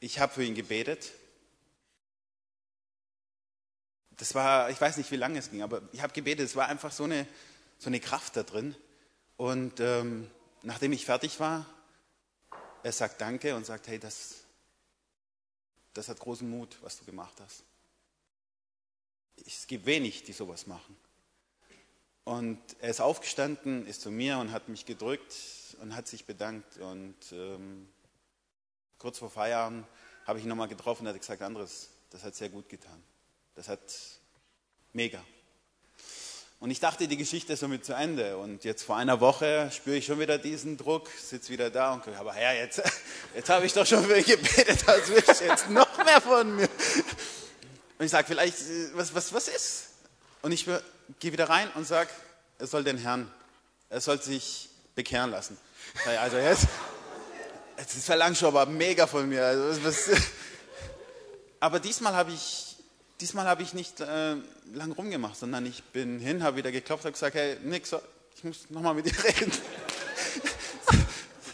Ich 0.00 0.18
habe 0.18 0.32
für 0.32 0.42
ihn 0.42 0.54
gebetet. 0.54 1.12
Das 4.16 4.34
war, 4.34 4.68
ich 4.68 4.80
weiß 4.80 4.96
nicht, 4.96 5.10
wie 5.12 5.16
lange 5.16 5.38
es 5.38 5.50
ging, 5.50 5.62
aber 5.62 5.80
ich 5.92 6.02
habe 6.02 6.12
gebetet. 6.12 6.44
Es 6.44 6.56
war 6.56 6.68
einfach 6.68 6.90
so 6.90 7.04
eine, 7.04 7.26
so 7.78 7.88
eine 7.88 8.00
Kraft 8.00 8.36
da 8.36 8.42
drin. 8.42 8.74
Und 9.36 9.78
ähm, 9.78 10.28
nachdem 10.62 10.92
ich 10.92 11.04
fertig 11.04 11.38
war, 11.38 11.66
er 12.82 12.92
sagt 12.92 13.20
Danke 13.20 13.54
und 13.54 13.64
sagt, 13.64 13.86
hey, 13.86 14.00
das, 14.00 14.42
das 15.94 16.08
hat 16.08 16.18
großen 16.18 16.48
Mut, 16.48 16.76
was 16.82 16.98
du 16.98 17.04
gemacht 17.04 17.34
hast. 17.40 17.64
Es 19.46 19.66
gibt 19.66 19.86
wenig, 19.86 20.24
die 20.24 20.32
sowas 20.32 20.66
machen. 20.66 20.96
Und 22.24 22.60
er 22.80 22.90
ist 22.90 23.00
aufgestanden, 23.00 23.86
ist 23.86 24.02
zu 24.02 24.10
mir 24.10 24.38
und 24.38 24.52
hat 24.52 24.68
mich 24.68 24.84
gedrückt 24.84 25.34
und 25.80 25.94
hat 25.94 26.06
sich 26.06 26.26
bedankt. 26.26 26.76
Und 26.76 27.16
ähm, 27.32 27.88
kurz 28.98 29.18
vor 29.18 29.30
Feierabend 29.30 29.86
habe 30.26 30.38
ich 30.38 30.44
ihn 30.44 30.48
nochmal 30.48 30.68
getroffen 30.68 31.06
und 31.06 31.14
hat 31.14 31.18
gesagt, 31.18 31.40
Andres, 31.40 31.88
das 32.10 32.24
hat 32.24 32.34
sehr 32.34 32.50
gut 32.50 32.68
getan. 32.68 33.02
Das 33.54 33.68
hat 33.68 33.80
mega. 34.92 35.24
Und 36.60 36.70
ich 36.70 36.80
dachte, 36.80 37.06
die 37.06 37.16
Geschichte 37.16 37.52
ist 37.52 37.60
somit 37.60 37.84
zu 37.84 37.92
Ende. 37.92 38.36
Und 38.36 38.64
jetzt 38.64 38.82
vor 38.82 38.96
einer 38.96 39.20
Woche 39.20 39.70
spüre 39.72 39.96
ich 39.96 40.06
schon 40.06 40.18
wieder 40.18 40.38
diesen 40.38 40.76
Druck, 40.76 41.08
sitze 41.10 41.52
wieder 41.52 41.70
da 41.70 41.92
und 41.92 42.08
aber 42.08 42.32
Herr, 42.32 42.56
jetzt, 42.56 42.82
jetzt 43.34 43.48
habe 43.48 43.64
ich 43.64 43.72
doch 43.72 43.86
schon 43.86 44.04
für 44.04 44.18
ihn 44.18 44.24
gebetet, 44.24 44.88
als 44.88 45.08
willst 45.08 45.40
du 45.40 45.44
jetzt 45.44 45.70
noch 45.70 46.04
mehr 46.04 46.20
von 46.20 46.56
mir. 46.56 46.68
Und 47.98 48.04
ich 48.04 48.10
sage, 48.10 48.26
vielleicht, 48.26 48.56
was, 48.94 49.14
was, 49.14 49.32
was 49.32 49.48
ist? 49.48 49.84
Und 50.42 50.50
ich 50.52 50.66
gehe 51.20 51.32
wieder 51.32 51.48
rein 51.48 51.68
und 51.74 51.86
sage, 51.86 52.10
er 52.58 52.66
soll 52.66 52.82
den 52.82 52.98
Herrn, 52.98 53.30
er 53.88 54.00
soll 54.00 54.20
sich 54.20 54.68
bekehren 54.96 55.30
lassen. 55.30 55.56
Also 56.20 56.38
jetzt, 56.38 56.66
das 57.76 58.04
verlangt 58.04 58.36
schon 58.36 58.48
aber 58.48 58.66
mega 58.66 59.06
von 59.06 59.28
mir. 59.28 59.44
Also 59.44 59.84
was, 59.84 60.10
aber 61.60 61.78
diesmal 61.78 62.14
habe 62.14 62.32
ich 62.32 62.67
diesmal 63.20 63.46
habe 63.46 63.62
ich 63.62 63.74
nicht 63.74 64.00
äh, 64.00 64.36
lang 64.72 64.92
rumgemacht, 64.92 65.36
sondern 65.36 65.66
ich 65.66 65.82
bin 65.84 66.20
hin, 66.20 66.42
habe 66.42 66.58
wieder 66.58 66.72
geklopft, 66.72 67.04
habe 67.04 67.12
gesagt, 67.12 67.34
hey, 67.34 67.56
nix, 67.62 67.94
ich 68.36 68.44
muss 68.44 68.70
nochmal 68.70 68.94
mit 68.94 69.06
dir 69.06 69.24
reden. 69.24 69.52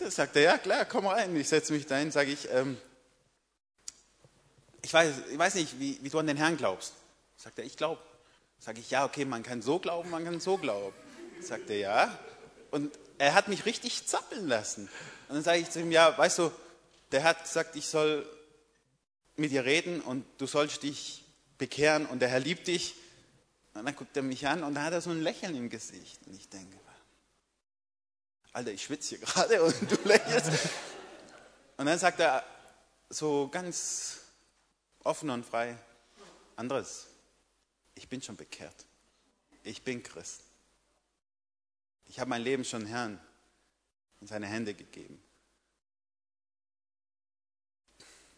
sagt 0.10 0.36
er, 0.36 0.42
ja 0.42 0.58
klar, 0.58 0.84
komm 0.84 1.06
rein. 1.06 1.34
Ich 1.36 1.48
setze 1.48 1.72
mich 1.72 1.86
dahin, 1.86 2.10
sage 2.10 2.30
ich, 2.30 2.48
ähm, 2.50 2.76
ich, 4.82 4.92
weiß, 4.92 5.14
ich 5.30 5.38
weiß 5.38 5.54
nicht, 5.54 5.78
wie, 5.80 5.98
wie 6.02 6.10
du 6.10 6.18
an 6.18 6.26
den 6.26 6.36
Herrn 6.36 6.56
glaubst. 6.56 6.92
Sagt 7.36 7.58
er, 7.58 7.64
ich 7.64 7.76
glaube. 7.76 8.00
Sage 8.58 8.80
ich, 8.80 8.90
ja, 8.90 9.04
okay, 9.04 9.24
man 9.24 9.42
kann 9.42 9.60
so 9.60 9.78
glauben, 9.78 10.10
man 10.10 10.24
kann 10.24 10.40
so 10.40 10.56
glauben. 10.56 10.94
Sagt 11.40 11.68
er, 11.68 11.78
ja. 11.78 12.18
Und 12.70 12.98
er 13.18 13.34
hat 13.34 13.48
mich 13.48 13.66
richtig 13.66 14.06
zappeln 14.06 14.48
lassen. 14.48 14.88
Und 15.28 15.36
dann 15.36 15.42
sage 15.42 15.58
ich 15.58 15.70
zu 15.70 15.80
ihm, 15.80 15.92
ja, 15.92 16.16
weißt 16.16 16.38
du, 16.38 16.50
der 17.12 17.24
hat 17.24 17.42
gesagt, 17.42 17.76
ich 17.76 17.86
soll 17.86 18.26
mit 19.36 19.50
dir 19.50 19.64
reden 19.64 20.00
und 20.00 20.24
du 20.38 20.46
sollst 20.46 20.82
dich 20.82 21.23
bekehren 21.58 22.06
und 22.06 22.20
der 22.20 22.28
Herr 22.28 22.40
liebt 22.40 22.66
dich. 22.66 22.94
Und 23.74 23.84
dann 23.84 23.96
guckt 23.96 24.16
er 24.16 24.22
mich 24.22 24.46
an 24.46 24.62
und 24.62 24.74
da 24.74 24.84
hat 24.84 24.92
er 24.92 25.00
so 25.00 25.10
ein 25.10 25.20
Lächeln 25.20 25.56
im 25.56 25.68
Gesicht. 25.68 26.20
Und 26.26 26.34
ich 26.34 26.48
denke, 26.48 26.78
Alter, 28.52 28.70
ich 28.70 28.84
schwitze 28.84 29.16
hier 29.16 29.18
gerade 29.26 29.62
und 29.62 29.90
du 29.90 29.96
lächelst. 30.08 30.50
Und 31.76 31.86
dann 31.86 31.98
sagt 31.98 32.20
er 32.20 32.44
so 33.10 33.48
ganz 33.48 34.20
offen 35.02 35.28
und 35.30 35.44
frei, 35.44 35.76
Andres, 36.56 37.08
ich 37.96 38.08
bin 38.08 38.22
schon 38.22 38.36
bekehrt. 38.36 38.86
Ich 39.64 39.82
bin 39.82 40.02
Christ. 40.02 40.42
Ich 42.06 42.20
habe 42.20 42.30
mein 42.30 42.42
Leben 42.42 42.64
schon 42.64 42.86
Herrn 42.86 43.20
in 44.20 44.28
seine 44.28 44.46
Hände 44.46 44.74
gegeben. 44.74 45.20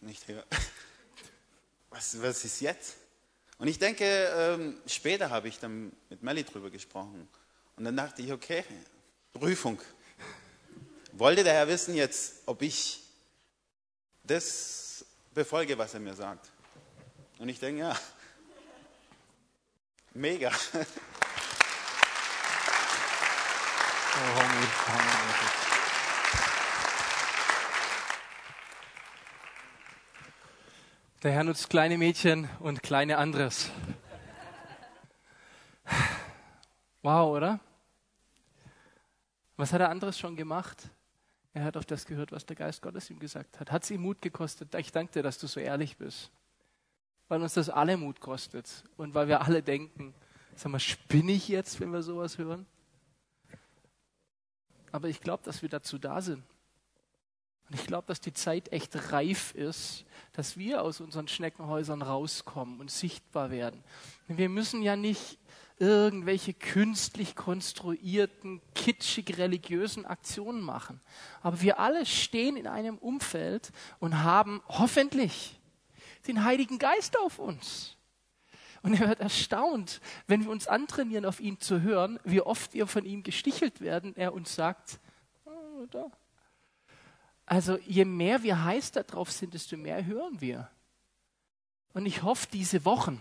Ich 0.01 0.21
denke, 0.21 0.45
was, 1.91 2.21
was 2.23 2.45
ist 2.45 2.61
jetzt? 2.61 2.97
Und 3.59 3.69
ich 3.69 3.79
denke, 3.79 4.05
ähm, 4.05 4.77
später 4.87 5.31
habe 5.31 5.49
ich 5.49 5.59
dann 5.59 5.93
mit 6.11 6.23
Melly 6.23 6.45
drüber 6.45 6.71
gesprochen. 6.71 7.29
Und 7.77 7.85
dann 7.85 7.97
dachte 7.97 8.23
ich, 8.23 8.33
okay, 8.33 8.65
Prüfung. 9.33 9.81
Wollte 11.13 11.45
der 11.45 11.55
Herr 11.55 11.69
wissen 11.69 11.95
jetzt, 11.95 12.43
ob 12.45 12.61
ich 12.61 13.03
das 14.25 15.05
befolge, 15.33 15.79
was 15.79 15.95
er 15.95 16.01
mir 16.01 16.15
sagt? 16.15 16.51
Und 17.39 17.49
ich 17.49 17.59
denke, 17.59 17.81
ja, 17.81 17.99
mega. 20.13 20.53
Oh, 24.19 24.41
homie, 24.41 25.66
Der 31.23 31.33
Herr 31.33 31.45
nutzt 31.45 31.71
kleine 31.71 31.97
Mädchen 31.97 32.47
und 32.61 32.83
kleine 32.83 33.17
Andres. 33.17 33.71
Wow, 37.01 37.35
oder? 37.35 37.59
Was 39.57 39.73
hat 39.73 39.81
der 39.81 39.89
Andres 39.89 40.19
schon 40.19 40.37
gemacht? 40.37 40.91
Er 41.55 41.65
hat 41.65 41.79
auf 41.79 41.87
das 41.87 42.05
gehört, 42.05 42.33
was 42.33 42.45
der 42.45 42.57
Geist 42.57 42.83
Gottes 42.83 43.09
ihm 43.09 43.19
gesagt 43.19 43.59
hat. 43.59 43.73
Hat 43.73 43.85
es 43.85 43.91
ihm 43.91 44.03
Mut 44.03 44.21
gekostet? 44.21 44.75
Ich 44.75 44.93
danke 44.93 45.15
dir, 45.15 45.23
dass 45.23 45.39
du 45.39 45.47
so 45.47 45.59
ehrlich 45.59 45.97
bist. 45.97 46.31
Weil 47.29 47.41
uns 47.41 47.55
das 47.55 47.71
alle 47.71 47.97
Mut 47.97 48.21
kostet. 48.21 48.85
Und 48.99 49.15
weil 49.15 49.27
wir 49.27 49.41
alle 49.41 49.63
denken, 49.63 50.13
sag 50.55 50.71
mal, 50.71 50.81
spinne 50.81 51.33
ich 51.33 51.49
jetzt, 51.49 51.81
wenn 51.81 51.93
wir 51.93 52.03
sowas 52.03 52.37
hören? 52.37 52.67
Aber 54.93 55.09
ich 55.09 55.23
glaube, 55.23 55.45
dass 55.45 55.63
wir 55.63 55.71
dazu 55.71 55.97
da 55.97 56.21
sind. 56.21 56.45
Und 57.69 57.81
ich 57.81 57.87
glaube, 57.87 58.07
dass 58.07 58.21
die 58.21 58.33
Zeit 58.33 58.73
echt 58.73 59.13
reif 59.13 59.55
ist, 59.55 60.05
dass 60.33 60.57
wir 60.57 60.83
aus 60.83 61.01
unseren 61.01 61.27
Schneckenhäusern 61.27 62.03
rauskommen 62.03 62.81
und 62.81 62.91
sichtbar 62.91 63.51
werden. 63.51 63.83
Wir 64.29 64.49
müssen 64.49 64.83
ja 64.83 64.95
nicht 64.95 65.39
irgendwelche 65.79 66.55
künstlich 66.55 67.35
konstruierten, 67.35 68.63
kitschig 68.75 69.37
religiösen 69.37 70.07
Aktionen 70.07 70.61
machen. 70.61 71.01
Aber 71.43 71.61
wir 71.61 71.79
alle 71.79 72.07
stehen 72.07 72.57
in 72.57 72.67
einem 72.67 72.99
Umfeld 72.99 73.73
und 73.99 74.23
haben 74.23 74.63
hoffentlich 74.69 75.61
den 76.29 76.45
Heiligen 76.45 76.79
Geist 76.79 77.19
auf 77.19 77.39
uns. 77.39 77.97
Und 78.83 78.95
er 79.01 79.09
wird 79.09 79.21
erstaunt, 79.21 80.01
wenn 80.29 80.45
wir 80.45 80.51
uns 80.51 80.69
antrainieren, 80.69 81.25
auf 81.25 81.41
ihn 81.41 81.61
zu 81.61 81.83
hören, 81.83 82.21
wie 82.25 82.41
oft 82.41 82.73
wir 82.73 82.87
von 82.87 83.05
ihm 83.05 83.23
gestichelt 83.23 83.81
werden. 83.81 84.15
Er 84.17 84.33
uns 84.33 84.55
sagt, 84.55 85.01
oh, 85.45 85.87
da, 85.91 86.11
also 87.47 87.79
je 87.87 88.05
mehr 88.05 88.43
wir 88.43 88.65
heiß 88.65 88.93
darauf 88.93 89.31
sind, 89.31 89.55
desto 89.55 89.77
mehr 89.77 90.05
hören 90.05 90.41
wir. 90.41 90.69
Und 91.93 92.05
ich 92.05 92.23
hoffe, 92.23 92.49
diese 92.53 92.85
Wochen, 92.85 93.21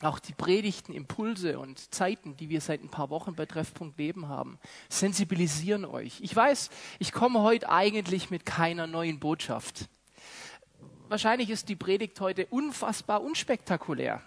auch 0.00 0.18
die 0.18 0.32
Predigten, 0.32 0.92
Impulse 0.92 1.58
und 1.58 1.94
Zeiten, 1.94 2.36
die 2.36 2.48
wir 2.48 2.62
seit 2.62 2.82
ein 2.82 2.88
paar 2.88 3.10
Wochen 3.10 3.34
bei 3.34 3.44
Treffpunkt 3.44 3.98
Leben 3.98 4.28
haben, 4.28 4.58
sensibilisieren 4.88 5.84
euch. 5.84 6.20
Ich 6.22 6.34
weiß, 6.34 6.70
ich 6.98 7.12
komme 7.12 7.42
heute 7.42 7.68
eigentlich 7.68 8.30
mit 8.30 8.46
keiner 8.46 8.86
neuen 8.86 9.20
Botschaft. 9.20 9.88
Wahrscheinlich 11.08 11.50
ist 11.50 11.68
die 11.68 11.76
Predigt 11.76 12.18
heute 12.20 12.46
unfassbar 12.46 13.22
unspektakulär. 13.22 14.22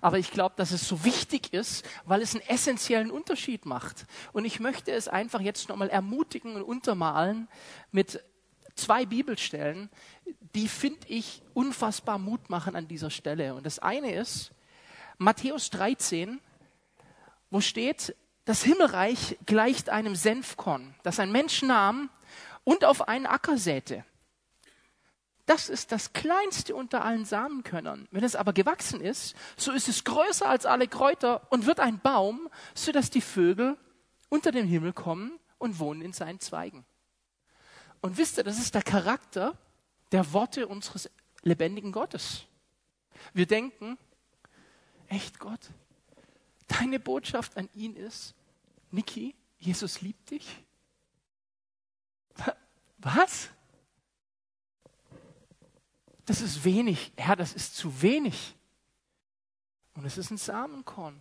Aber 0.00 0.18
ich 0.18 0.30
glaube, 0.30 0.54
dass 0.56 0.70
es 0.70 0.86
so 0.86 1.04
wichtig 1.04 1.52
ist, 1.52 1.84
weil 2.04 2.22
es 2.22 2.34
einen 2.34 2.46
essentiellen 2.48 3.10
Unterschied 3.10 3.66
macht. 3.66 4.06
Und 4.32 4.44
ich 4.44 4.60
möchte 4.60 4.92
es 4.92 5.08
einfach 5.08 5.40
jetzt 5.40 5.68
nochmal 5.68 5.88
ermutigen 5.88 6.56
und 6.56 6.62
untermalen 6.62 7.48
mit 7.90 8.22
zwei 8.74 9.06
Bibelstellen, 9.06 9.90
die 10.54 10.68
finde 10.68 11.06
ich 11.08 11.42
unfassbar 11.54 12.18
Mut 12.18 12.48
machen 12.48 12.76
an 12.76 12.88
dieser 12.88 13.10
Stelle. 13.10 13.54
Und 13.54 13.66
das 13.66 13.78
eine 13.78 14.14
ist 14.14 14.52
Matthäus 15.18 15.70
13, 15.70 16.40
wo 17.50 17.60
steht, 17.60 18.14
das 18.44 18.62
Himmelreich 18.62 19.36
gleicht 19.44 19.90
einem 19.90 20.14
Senfkorn, 20.14 20.94
das 21.02 21.20
ein 21.20 21.32
Mensch 21.32 21.62
nahm 21.62 22.08
und 22.64 22.84
auf 22.84 23.08
einen 23.08 23.26
Acker 23.26 23.58
säte. 23.58 24.04
Das 25.48 25.70
ist 25.70 25.92
das 25.92 26.12
kleinste 26.12 26.74
unter 26.74 27.02
allen 27.02 27.24
Samenkörnern. 27.24 28.06
Wenn 28.10 28.22
es 28.22 28.36
aber 28.36 28.52
gewachsen 28.52 29.00
ist, 29.00 29.34
so 29.56 29.72
ist 29.72 29.88
es 29.88 30.04
größer 30.04 30.46
als 30.46 30.66
alle 30.66 30.86
Kräuter 30.86 31.50
und 31.50 31.64
wird 31.64 31.80
ein 31.80 32.00
Baum, 32.00 32.50
sodass 32.74 33.08
die 33.08 33.22
Vögel 33.22 33.78
unter 34.28 34.52
dem 34.52 34.66
Himmel 34.66 34.92
kommen 34.92 35.40
und 35.56 35.78
wohnen 35.78 36.02
in 36.02 36.12
seinen 36.12 36.38
Zweigen. 36.38 36.84
Und 38.02 38.18
wisst 38.18 38.36
ihr, 38.36 38.44
das 38.44 38.58
ist 38.58 38.74
der 38.74 38.82
Charakter 38.82 39.56
der 40.12 40.34
Worte 40.34 40.68
unseres 40.68 41.10
lebendigen 41.40 41.92
Gottes. 41.92 42.44
Wir 43.32 43.46
denken, 43.46 43.96
echt 45.06 45.38
Gott, 45.38 45.70
deine 46.66 47.00
Botschaft 47.00 47.56
an 47.56 47.70
ihn 47.72 47.96
ist, 47.96 48.34
Niki, 48.90 49.34
Jesus 49.56 50.02
liebt 50.02 50.30
dich. 50.30 50.62
Was? 52.98 53.48
Das 56.28 56.40
ist 56.40 56.64
wenig. 56.64 57.12
Herr, 57.16 57.36
das 57.36 57.52
ist 57.52 57.76
zu 57.76 58.02
wenig. 58.02 58.54
Und 59.94 60.04
es 60.04 60.18
ist 60.18 60.30
ein 60.30 60.38
Samenkorn. 60.38 61.20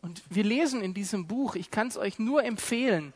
Und 0.00 0.22
wir 0.28 0.44
lesen 0.44 0.82
in 0.82 0.94
diesem 0.94 1.26
Buch, 1.26 1.54
ich 1.54 1.70
kann 1.70 1.88
es 1.88 1.96
euch 1.96 2.18
nur 2.18 2.44
empfehlen, 2.44 3.12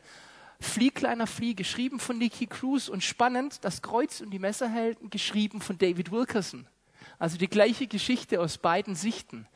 Flieh 0.59 0.89
kleiner 0.89 1.27
Flieh, 1.27 1.53
geschrieben 1.53 1.99
von 1.99 2.17
Nicky 2.17 2.47
Cruz 2.47 2.87
und 2.87 3.03
spannend, 3.03 3.59
das 3.61 3.83
Kreuz 3.83 4.21
und 4.21 4.31
die 4.31 4.39
Messerhelden, 4.39 5.11
geschrieben 5.11 5.61
von 5.61 5.77
David 5.77 6.11
Wilkerson. 6.11 6.65
Also 7.19 7.37
die 7.37 7.47
gleiche 7.47 7.85
Geschichte 7.85 8.41
aus 8.41 8.57
beiden 8.57 8.95
Sichten. 8.95 9.47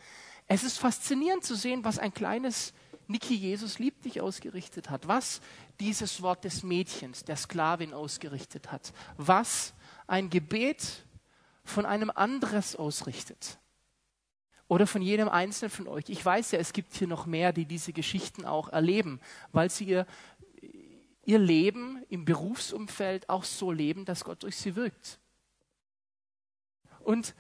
Es 0.47 0.63
ist 0.63 0.77
faszinierend 0.77 1.43
zu 1.43 1.55
sehen, 1.55 1.84
was 1.84 1.97
ein 1.97 2.13
kleines 2.13 2.73
Niki 3.07 3.34
Jesus 3.34 3.79
liebt 3.79 4.05
dich 4.05 4.21
ausgerichtet 4.21 4.89
hat, 4.89 5.07
was 5.07 5.41
dieses 5.79 6.21
Wort 6.21 6.43
des 6.43 6.62
Mädchens, 6.62 7.23
der 7.23 7.36
Sklavin 7.36 7.93
ausgerichtet 7.93 8.71
hat, 8.71 8.93
was 9.17 9.73
ein 10.05 10.29
Gebet 10.29 11.03
von 11.63 11.86
einem 11.86 12.10
anderes 12.10 12.76
ausrichtet. 12.76 13.60
Oder 14.67 14.88
von 14.88 15.02
jedem 15.02 15.28
Einzelnen 15.28 15.69
von 15.69 15.88
euch. 15.88 16.06
Ich 16.08 16.24
weiß 16.24 16.52
ja, 16.52 16.60
es 16.60 16.74
gibt 16.74 16.95
hier 16.95 17.08
noch 17.08 17.26
mehr, 17.26 17.52
die 17.52 17.65
diese 17.65 17.91
Geschichten 17.91 18.45
auch 18.45 18.69
erleben, 18.69 19.19
weil 19.52 19.69
sie 19.69 19.86
ihr, 19.86 20.08
ihr 21.24 21.39
Leben 21.39 22.04
im 22.10 22.24
Berufsumfeld 22.24 23.30
auch 23.30 23.43
so 23.43 23.71
leben, 23.71 24.06
dass 24.06 24.24
Gott 24.24 24.43
durch 24.43 24.56
sie 24.56 24.76
wirkt. 24.76 25.19
Und 27.00 27.36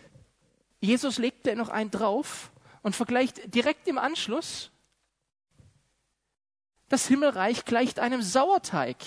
Jesus 0.81 1.17
legt 1.19 1.47
da 1.47 1.55
noch 1.55 1.69
einen 1.69 1.91
drauf 1.91 2.51
und 2.81 2.95
vergleicht 2.95 3.53
direkt 3.53 3.87
im 3.87 3.97
Anschluss, 3.97 4.71
das 6.89 7.07
Himmelreich 7.07 7.63
gleicht 7.63 7.99
einem 7.99 8.21
Sauerteig, 8.21 8.97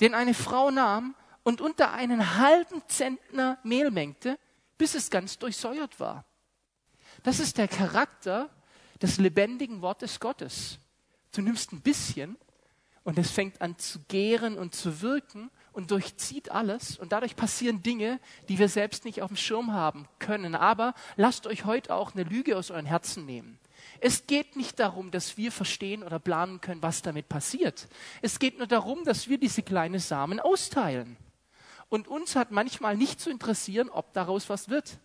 den 0.00 0.14
eine 0.14 0.34
Frau 0.34 0.72
nahm 0.72 1.14
und 1.42 1.60
unter 1.60 1.92
einen 1.92 2.36
halben 2.36 2.82
Zentner 2.88 3.58
Mehl 3.62 3.90
mengte, 3.90 4.38
bis 4.76 4.94
es 4.94 5.10
ganz 5.10 5.38
durchsäuert 5.38 5.98
war. 6.00 6.24
Das 7.22 7.40
ist 7.40 7.58
der 7.58 7.68
Charakter 7.68 8.50
des 9.02 9.18
lebendigen 9.18 9.82
Wortes 9.82 10.20
Gottes. 10.20 10.78
Du 11.32 11.42
nimmst 11.42 11.72
ein 11.72 11.80
bisschen 11.80 12.36
und 13.04 13.18
es 13.18 13.30
fängt 13.30 13.60
an 13.60 13.78
zu 13.78 14.00
gären 14.08 14.58
und 14.58 14.74
zu 14.74 15.00
wirken 15.00 15.50
und 15.72 15.90
durchzieht 15.90 16.50
alles 16.50 16.98
und 16.98 17.12
dadurch 17.12 17.36
passieren 17.36 17.82
Dinge, 17.82 18.20
die 18.48 18.58
wir 18.58 18.68
selbst 18.68 19.04
nicht 19.04 19.22
auf 19.22 19.28
dem 19.28 19.36
Schirm 19.36 19.72
haben 19.72 20.06
können. 20.18 20.54
Aber 20.54 20.94
lasst 21.16 21.46
euch 21.46 21.64
heute 21.64 21.94
auch 21.94 22.14
eine 22.14 22.24
Lüge 22.24 22.56
aus 22.56 22.70
euren 22.70 22.86
Herzen 22.86 23.24
nehmen. 23.24 23.58
Es 24.00 24.26
geht 24.26 24.56
nicht 24.56 24.78
darum, 24.78 25.10
dass 25.10 25.36
wir 25.36 25.52
verstehen 25.52 26.02
oder 26.02 26.18
planen 26.18 26.60
können, 26.60 26.82
was 26.82 27.02
damit 27.02 27.28
passiert. 27.28 27.88
Es 28.22 28.38
geht 28.38 28.58
nur 28.58 28.66
darum, 28.66 29.04
dass 29.04 29.28
wir 29.28 29.38
diese 29.38 29.62
kleinen 29.62 30.00
Samen 30.00 30.40
austeilen. 30.40 31.16
Und 31.88 32.08
uns 32.08 32.36
hat 32.36 32.50
manchmal 32.50 32.96
nicht 32.96 33.20
zu 33.20 33.30
interessieren, 33.30 33.88
ob 33.88 34.12
daraus 34.12 34.48
was 34.48 34.68
wird. 34.68 34.98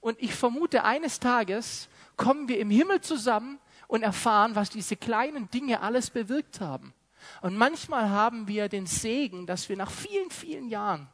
Und 0.00 0.20
ich 0.20 0.34
vermute, 0.34 0.84
eines 0.84 1.20
Tages 1.20 1.88
kommen 2.16 2.48
wir 2.48 2.58
im 2.58 2.70
Himmel 2.70 3.00
zusammen 3.00 3.58
und 3.86 4.02
erfahren, 4.02 4.54
was 4.54 4.70
diese 4.70 4.96
kleinen 4.96 5.50
Dinge 5.50 5.80
alles 5.80 6.10
bewirkt 6.10 6.60
haben. 6.60 6.94
Und 7.42 7.56
manchmal 7.56 8.08
haben 8.08 8.48
wir 8.48 8.68
den 8.68 8.86
Segen, 8.86 9.46
dass 9.46 9.68
wir 9.68 9.76
nach 9.76 9.90
vielen, 9.90 10.30
vielen 10.30 10.68
Jahren 10.68 11.08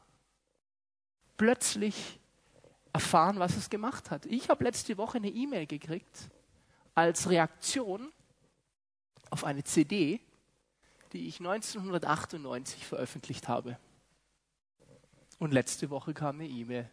plötzlich 1.36 2.20
erfahren, 2.92 3.38
was 3.38 3.56
es 3.56 3.70
gemacht 3.70 4.10
hat. 4.10 4.26
Ich 4.26 4.48
habe 4.48 4.64
letzte 4.64 4.96
Woche 4.96 5.18
eine 5.18 5.28
E-Mail 5.28 5.66
gekriegt 5.66 6.30
als 6.94 7.28
Reaktion 7.28 8.10
auf 9.30 9.44
eine 9.44 9.64
CD, 9.64 10.20
die 11.12 11.28
ich 11.28 11.40
1998 11.40 12.86
veröffentlicht 12.86 13.48
habe. 13.48 13.78
Und 15.38 15.52
letzte 15.52 15.90
Woche 15.90 16.14
kam 16.14 16.36
eine 16.36 16.48
E-Mail. 16.48 16.90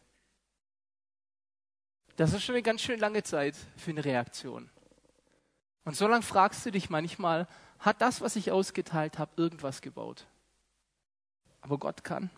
Das 2.16 2.34
ist 2.34 2.44
schon 2.44 2.56
eine 2.56 2.64
ganz 2.64 2.82
schön 2.82 3.00
lange 3.00 3.24
Zeit 3.24 3.56
für 3.78 3.92
eine 3.92 4.06
Reaktion. 4.06 4.70
Und 5.86 5.96
so 5.96 6.08
lange 6.08 6.24
fragst 6.24 6.66
du 6.66 6.72
dich 6.72 6.90
manchmal, 6.90 7.48
hat 7.80 8.02
das, 8.02 8.22
was 8.22 8.36
ich 8.36 8.52
ausgeteilt 8.52 9.18
habe, 9.20 9.32
irgendwas 9.42 9.82
gebaut? 9.82 10.28
Aber 11.62 11.78
Gott 11.78 12.04
kann. 12.04 12.30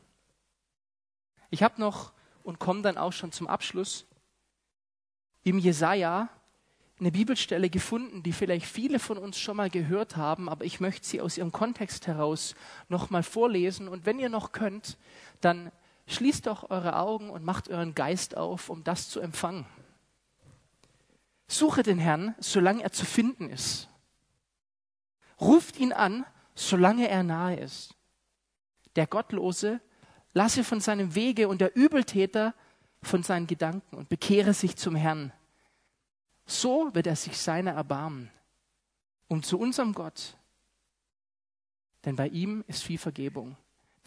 Ich 1.50 1.62
habe 1.62 1.80
noch 1.80 2.14
und 2.44 2.60
komme 2.60 2.82
dann 2.82 2.98
auch 2.98 3.14
schon 3.14 3.32
zum 3.32 3.48
Abschluss 3.48 4.06
im 5.44 5.60
Jesaja 5.60 6.30
eine 7.00 7.12
Bibelstelle 7.12 7.70
gefunden, 7.70 8.24
die 8.24 8.32
vielleicht 8.32 8.66
viele 8.66 9.00
von 9.00 9.18
uns 9.18 9.38
schon 9.38 9.58
mal 9.58 9.70
gehört 9.70 10.16
haben, 10.16 10.48
aber 10.48 10.64
ich 10.64 10.80
möchte 10.80 11.06
sie 11.06 11.20
aus 11.20 11.38
ihrem 11.38 11.52
Kontext 11.52 12.08
heraus 12.08 12.56
nochmal 12.88 13.24
vorlesen. 13.24 13.88
Und 13.88 14.06
wenn 14.06 14.20
ihr 14.20 14.30
noch 14.30 14.54
könnt, 14.54 14.98
dann 15.42 15.72
Schließt 16.08 16.46
doch 16.48 16.70
eure 16.70 16.98
Augen 16.98 17.30
und 17.30 17.44
macht 17.44 17.70
euren 17.70 17.96
Geist 17.96 18.38
auf, 18.38 18.70
um 18.70 18.84
das 18.84 19.10
zu 19.10 19.20
empfangen. 19.20 19.66
Suche 21.48 21.84
den 21.84 22.00
Herrn, 22.00 22.36
solange 22.40 22.84
er 22.84 22.92
zu 22.92 23.06
finden 23.06 23.50
ist. 23.50 23.90
Ruft 25.40 25.78
ihn 25.78 25.94
an, 25.94 26.26
solange 26.54 27.08
er 27.08 27.24
nahe 27.24 27.58
ist. 27.58 27.96
Der 28.96 29.08
Gottlose 29.08 29.82
lasse 30.34 30.64
von 30.64 30.80
seinem 30.80 31.16
Wege 31.16 31.48
und 31.48 31.62
der 31.62 31.76
Übeltäter 31.76 32.54
von 33.02 33.24
seinen 33.24 33.48
Gedanken 33.48 33.96
und 33.96 34.10
bekehre 34.10 34.54
sich 34.54 34.76
zum 34.76 34.96
Herrn. 34.96 35.32
So 36.46 36.94
wird 36.94 37.08
er 37.08 37.16
sich 37.16 37.38
seiner 37.38 37.72
erbarmen. 37.72 38.32
Um 39.28 39.42
zu 39.42 39.60
unserem 39.60 39.94
Gott. 39.94 40.38
Denn 42.06 42.16
bei 42.16 42.28
ihm 42.28 42.64
ist 42.68 42.84
viel 42.84 43.00
Vergebung. 43.00 43.58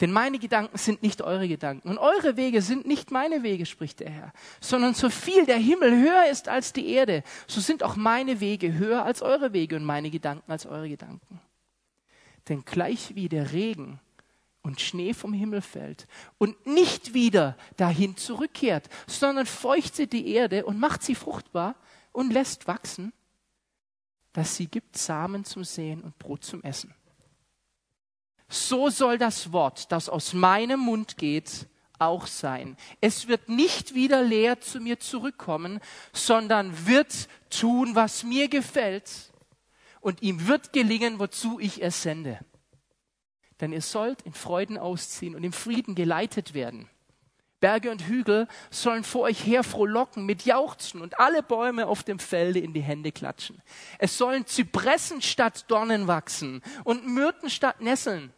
Denn 0.01 0.11
meine 0.13 0.39
Gedanken 0.39 0.77
sind 0.77 1.03
nicht 1.03 1.21
eure 1.21 1.47
Gedanken. 1.47 1.89
Und 1.89 1.97
eure 1.97 2.37
Wege 2.37 2.61
sind 2.61 2.87
nicht 2.87 3.11
meine 3.11 3.43
Wege, 3.43 3.65
spricht 3.65 3.99
der 3.99 4.09
Herr, 4.09 4.33
sondern 4.61 4.93
so 4.93 5.09
viel 5.09 5.45
der 5.45 5.57
Himmel 5.57 5.91
höher 5.91 6.29
ist 6.31 6.47
als 6.47 6.71
die 6.71 6.89
Erde, 6.89 7.23
so 7.47 7.59
sind 7.59 7.83
auch 7.83 7.95
meine 7.95 8.39
Wege 8.39 8.73
höher 8.73 9.03
als 9.03 9.21
eure 9.21 9.51
Wege 9.51 9.75
und 9.75 9.83
meine 9.83 10.09
Gedanken 10.09 10.49
als 10.51 10.65
eure 10.65 10.87
Gedanken. 10.87 11.41
Denn 12.47 12.63
gleich 12.63 13.13
wie 13.15 13.27
der 13.27 13.51
Regen 13.51 13.99
und 14.61 14.79
Schnee 14.79 15.13
vom 15.13 15.33
Himmel 15.33 15.61
fällt 15.61 16.07
und 16.37 16.65
nicht 16.65 17.13
wieder 17.13 17.57
dahin 17.75 18.15
zurückkehrt, 18.15 18.89
sondern 19.05 19.45
feuchtet 19.45 20.13
die 20.13 20.27
Erde 20.33 20.65
und 20.65 20.79
macht 20.79 21.03
sie 21.03 21.15
fruchtbar 21.15 21.75
und 22.13 22.31
lässt 22.31 22.67
wachsen, 22.67 23.11
dass 24.31 24.55
sie 24.55 24.67
gibt 24.67 24.97
Samen 24.97 25.43
zum 25.43 25.63
Säen 25.65 26.01
und 26.01 26.17
Brot 26.19 26.45
zum 26.45 26.63
Essen 26.63 26.93
so 28.49 28.89
soll 28.89 29.17
das 29.17 29.51
Wort, 29.53 29.91
das 29.91 30.09
aus 30.09 30.33
meinem 30.33 30.79
Mund 30.79 31.17
geht, 31.17 31.67
auch 31.99 32.27
sein. 32.27 32.77
Es 33.01 33.27
wird 33.27 33.49
nicht 33.49 33.93
wieder 33.93 34.23
leer 34.23 34.59
zu 34.59 34.79
mir 34.79 34.99
zurückkommen, 34.99 35.79
sondern 36.13 36.87
wird 36.87 37.27
tun, 37.49 37.95
was 37.95 38.23
mir 38.23 38.47
gefällt. 38.47 39.31
Und 40.01 40.21
ihm 40.21 40.47
wird 40.47 40.73
gelingen, 40.73 41.19
wozu 41.19 41.59
ich 41.59 41.83
es 41.83 42.01
sende. 42.01 42.39
Denn 43.59 43.73
ihr 43.73 43.81
sollt 43.81 44.21
in 44.21 44.33
Freuden 44.33 44.77
ausziehen 44.77 45.35
und 45.35 45.43
im 45.43 45.51
Frieden 45.51 45.93
geleitet 45.93 46.53
werden. 46.53 46.89
Berge 47.59 47.91
und 47.91 48.07
Hügel 48.07 48.47
sollen 48.69 49.03
vor 49.03 49.23
euch 49.23 49.45
her 49.45 49.65
frohlocken 49.65 50.25
mit 50.25 50.45
Jauchzen 50.45 51.01
und 51.01 51.19
alle 51.19 51.43
Bäume 51.43 51.87
auf 51.87 52.03
dem 52.03 52.17
Felde 52.17 52.59
in 52.59 52.73
die 52.73 52.81
Hände 52.81 53.11
klatschen. 53.11 53.61
Es 53.97 54.17
sollen 54.17 54.45
Zypressen 54.45 55.21
statt 55.21 55.65
Dornen 55.67 56.07
wachsen 56.07 56.61
und 56.85 57.05
Myrten 57.07 57.49
statt 57.49 57.81
Nesseln. 57.81 58.33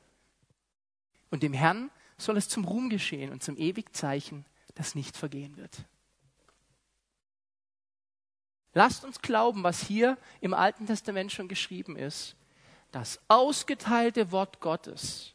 Und 1.32 1.41
dem 1.41 1.54
Herrn 1.54 1.89
soll 2.17 2.38
es 2.38 2.48
zum 2.48 2.65
Ruhm 2.65 2.89
geschehen 2.89 3.32
und 3.32 3.41
zum 3.41 3.58
Ewigzeichen, 3.58 4.46
das 4.76 4.94
nicht 4.94 5.17
vergehen 5.17 5.58
wird. 5.58 5.86
Lasst 8.74 9.04
uns 9.04 9.22
glauben, 9.22 9.63
was 9.63 9.82
hier 9.82 10.17
im 10.39 10.54
Alten 10.54 10.86
Testament 10.86 11.32
schon 11.32 11.48
geschrieben 11.48 11.98
ist. 11.98 12.36
Das 12.91 13.20
ausgeteilte 13.28 14.32
Wort 14.32 14.60
Gottes 14.60 15.34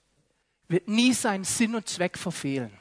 wird 0.69 0.89
nie 0.89 1.13
seinen 1.13 1.45
Sinn 1.45 1.75
und 1.75 1.89
Zweck 1.89 2.17
verfehlen. 2.17 2.73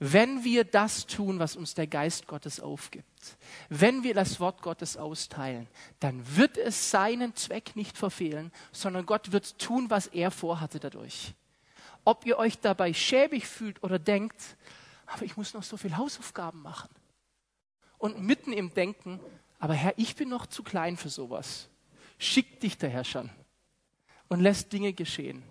wenn 0.00 0.44
wir 0.44 0.64
das 0.64 1.06
tun, 1.06 1.38
was 1.38 1.56
uns 1.56 1.74
der 1.74 1.86
Geist 1.86 2.26
Gottes 2.26 2.60
aufgibt, 2.60 3.38
wenn 3.70 4.02
wir 4.02 4.12
das 4.12 4.40
Wort 4.40 4.60
Gottes 4.60 4.96
austeilen, 4.96 5.68
dann 6.00 6.36
wird 6.36 6.58
es 6.58 6.90
seinen 6.90 7.34
Zweck 7.36 7.76
nicht 7.76 7.96
verfehlen, 7.96 8.52
sondern 8.72 9.06
Gott 9.06 9.32
wird 9.32 9.58
tun, 9.58 9.88
was 9.88 10.08
er 10.08 10.30
vorhatte 10.30 10.80
dadurch. 10.80 11.34
Ob 12.04 12.26
ihr 12.26 12.38
euch 12.38 12.58
dabei 12.58 12.92
schäbig 12.92 13.46
fühlt 13.46 13.82
oder 13.82 13.98
denkt, 13.98 14.56
aber 15.06 15.24
ich 15.24 15.36
muss 15.36 15.54
noch 15.54 15.62
so 15.62 15.76
viel 15.76 15.96
Hausaufgaben 15.96 16.62
machen. 16.62 16.90
Und 17.98 18.20
mitten 18.20 18.52
im 18.52 18.74
Denken, 18.74 19.20
aber 19.58 19.74
Herr, 19.74 19.94
ich 19.96 20.16
bin 20.16 20.28
noch 20.28 20.46
zu 20.46 20.62
klein 20.62 20.96
für 20.96 21.08
sowas. 21.08 21.68
Schickt 22.18 22.62
dich 22.62 22.76
der 22.76 22.90
Herr 22.90 23.04
schon 23.04 23.30
und 24.28 24.40
lässt 24.40 24.72
Dinge 24.72 24.92
geschehen. 24.92 25.42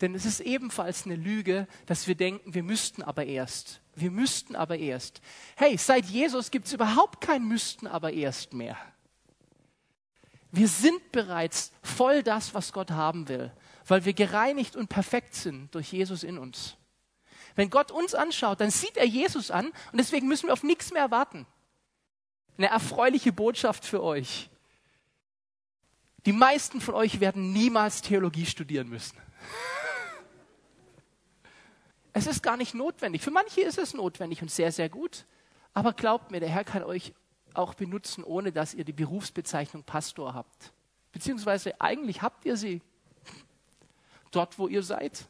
Denn 0.00 0.14
es 0.14 0.24
ist 0.24 0.40
ebenfalls 0.40 1.06
eine 1.06 1.16
Lüge, 1.16 1.66
dass 1.86 2.06
wir 2.06 2.14
denken, 2.14 2.54
wir 2.54 2.62
müssten 2.62 3.02
aber 3.02 3.26
erst. 3.26 3.80
Wir 3.96 4.10
müssten 4.10 4.54
aber 4.54 4.78
erst. 4.78 5.20
Hey, 5.56 5.76
seit 5.76 6.06
Jesus 6.06 6.50
gibt 6.50 6.66
es 6.66 6.72
überhaupt 6.72 7.20
kein 7.20 7.46
müssten 7.46 7.86
aber 7.88 8.12
erst 8.12 8.52
mehr. 8.52 8.76
Wir 10.50 10.68
sind 10.68 11.12
bereits 11.12 11.72
voll 11.82 12.22
das, 12.22 12.54
was 12.54 12.72
Gott 12.72 12.90
haben 12.92 13.28
will, 13.28 13.52
weil 13.88 14.04
wir 14.04 14.12
gereinigt 14.12 14.76
und 14.76 14.88
perfekt 14.88 15.34
sind 15.34 15.74
durch 15.74 15.92
Jesus 15.92 16.22
in 16.22 16.38
uns. 16.38 16.76
Wenn 17.54 17.70
Gott 17.70 17.90
uns 17.90 18.14
anschaut, 18.14 18.60
dann 18.60 18.70
sieht 18.70 18.96
er 18.96 19.06
Jesus 19.06 19.50
an 19.50 19.66
und 19.66 19.98
deswegen 19.98 20.28
müssen 20.28 20.46
wir 20.46 20.52
auf 20.52 20.62
nichts 20.62 20.92
mehr 20.92 21.10
warten. 21.10 21.46
Eine 22.56 22.68
erfreuliche 22.68 23.32
Botschaft 23.32 23.84
für 23.84 24.02
euch. 24.02 24.50
Die 26.26 26.32
meisten 26.32 26.80
von 26.80 26.94
euch 26.94 27.20
werden 27.20 27.52
niemals 27.52 28.02
Theologie 28.02 28.46
studieren 28.46 28.88
müssen. 28.88 29.18
Es 32.14 32.26
ist 32.26 32.42
gar 32.42 32.56
nicht 32.56 32.74
notwendig. 32.74 33.22
Für 33.22 33.30
manche 33.30 33.60
ist 33.60 33.78
es 33.78 33.94
notwendig 33.94 34.42
und 34.42 34.50
sehr, 34.50 34.72
sehr 34.72 34.88
gut. 34.88 35.24
Aber 35.72 35.92
glaubt 35.92 36.32
mir, 36.32 36.40
der 36.40 36.48
Herr 36.48 36.64
kann 36.64 36.82
euch 36.82 37.12
auch 37.54 37.74
benutzen, 37.74 38.24
ohne 38.24 38.50
dass 38.50 38.74
ihr 38.74 38.82
die 38.84 38.92
Berufsbezeichnung 38.92 39.84
Pastor 39.84 40.34
habt. 40.34 40.72
Beziehungsweise 41.12 41.80
eigentlich 41.80 42.20
habt 42.20 42.44
ihr 42.44 42.56
sie 42.56 42.82
dort, 44.30 44.58
wo 44.58 44.68
ihr 44.68 44.82
seid. 44.82 45.26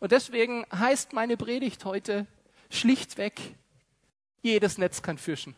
Und 0.00 0.12
deswegen 0.12 0.66
heißt 0.72 1.12
meine 1.12 1.36
Predigt 1.36 1.84
heute 1.84 2.26
schlichtweg, 2.70 3.40
jedes 4.40 4.78
Netz 4.78 5.02
kann 5.02 5.18
fischen. 5.18 5.56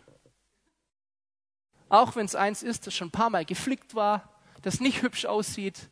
Auch 1.88 2.16
wenn 2.16 2.26
es 2.26 2.34
eins 2.34 2.62
ist, 2.62 2.86
das 2.86 2.94
schon 2.94 3.08
ein 3.08 3.12
paar 3.12 3.30
Mal 3.30 3.44
geflickt 3.44 3.94
war, 3.94 4.28
das 4.62 4.80
nicht 4.80 5.02
hübsch 5.02 5.24
aussieht, 5.24 5.88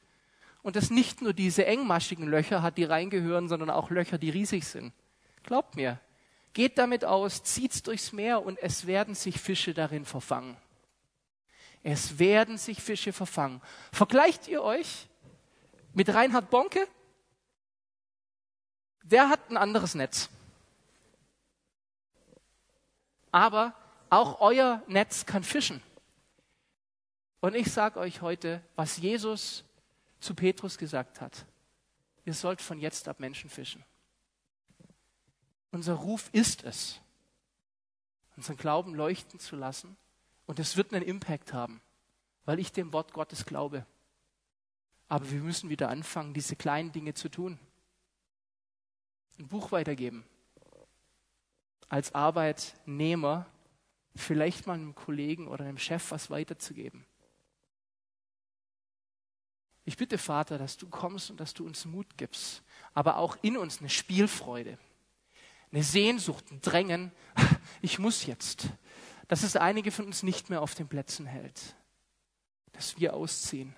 und 0.62 0.76
das 0.76 0.90
nicht 0.90 1.22
nur 1.22 1.32
diese 1.32 1.66
engmaschigen 1.66 2.26
Löcher 2.26 2.62
hat, 2.62 2.78
die 2.78 2.84
reingehören, 2.84 3.48
sondern 3.48 3.70
auch 3.70 3.90
Löcher, 3.90 4.16
die 4.16 4.30
riesig 4.30 4.64
sind. 4.64 4.92
Glaubt 5.42 5.74
mir, 5.74 5.98
geht 6.52 6.78
damit 6.78 7.04
aus, 7.04 7.42
zieht's 7.42 7.82
durchs 7.82 8.12
Meer 8.12 8.44
und 8.44 8.58
es 8.62 8.86
werden 8.86 9.14
sich 9.14 9.40
Fische 9.40 9.74
darin 9.74 10.04
verfangen. 10.04 10.56
Es 11.82 12.20
werden 12.20 12.58
sich 12.58 12.80
Fische 12.80 13.12
verfangen. 13.12 13.60
Vergleicht 13.90 14.46
ihr 14.46 14.62
euch 14.62 15.08
mit 15.94 16.12
Reinhard 16.12 16.50
Bonke? 16.50 16.86
Der 19.02 19.28
hat 19.28 19.50
ein 19.50 19.56
anderes 19.56 19.94
Netz. 19.94 20.28
Aber 23.30 23.74
auch 24.10 24.40
euer 24.40 24.82
Netz 24.86 25.26
kann 25.26 25.42
fischen. 25.42 25.82
Und 27.40 27.54
ich 27.54 27.72
sage 27.72 27.98
euch 27.98 28.22
heute, 28.22 28.62
was 28.76 28.98
Jesus 28.98 29.64
zu 30.20 30.34
Petrus 30.34 30.78
gesagt 30.78 31.20
hat, 31.20 31.44
ihr 32.24 32.34
sollt 32.34 32.60
von 32.60 32.78
jetzt 32.78 33.08
ab 33.08 33.18
Menschen 33.18 33.50
fischen. 33.50 33.84
Unser 35.72 35.94
Ruf 35.94 36.28
ist 36.32 36.62
es, 36.62 37.00
unseren 38.36 38.56
Glauben 38.56 38.94
leuchten 38.94 39.40
zu 39.40 39.56
lassen 39.56 39.96
und 40.46 40.58
es 40.58 40.76
wird 40.76 40.92
einen 40.92 41.04
Impact 41.04 41.52
haben, 41.52 41.80
weil 42.44 42.58
ich 42.60 42.70
dem 42.70 42.92
Wort 42.92 43.12
Gottes 43.12 43.44
glaube. 43.44 43.86
Aber 45.12 45.30
wir 45.30 45.40
müssen 45.40 45.68
wieder 45.68 45.90
anfangen, 45.90 46.32
diese 46.32 46.56
kleinen 46.56 46.90
Dinge 46.90 47.12
zu 47.12 47.28
tun. 47.28 47.58
Ein 49.38 49.46
Buch 49.46 49.70
weitergeben. 49.70 50.24
Als 51.90 52.14
Arbeitnehmer 52.14 53.44
vielleicht 54.16 54.66
mal 54.66 54.72
einem 54.72 54.94
Kollegen 54.94 55.48
oder 55.48 55.66
einem 55.66 55.76
Chef 55.76 56.12
was 56.12 56.30
weiterzugeben. 56.30 57.04
Ich 59.84 59.98
bitte, 59.98 60.16
Vater, 60.16 60.56
dass 60.56 60.78
du 60.78 60.88
kommst 60.88 61.30
und 61.30 61.40
dass 61.40 61.52
du 61.52 61.66
uns 61.66 61.84
Mut 61.84 62.16
gibst, 62.16 62.62
aber 62.94 63.18
auch 63.18 63.36
in 63.42 63.58
uns 63.58 63.80
eine 63.80 63.90
Spielfreude, 63.90 64.78
eine 65.72 65.82
Sehnsucht, 65.82 66.50
ein 66.50 66.62
Drängen. 66.62 67.12
Ich 67.82 67.98
muss 67.98 68.24
jetzt, 68.24 68.70
dass 69.28 69.42
es 69.42 69.56
einige 69.56 69.90
von 69.90 70.06
uns 70.06 70.22
nicht 70.22 70.48
mehr 70.48 70.62
auf 70.62 70.74
den 70.74 70.88
Plätzen 70.88 71.26
hält, 71.26 71.76
dass 72.72 72.98
wir 72.98 73.12
ausziehen, 73.12 73.76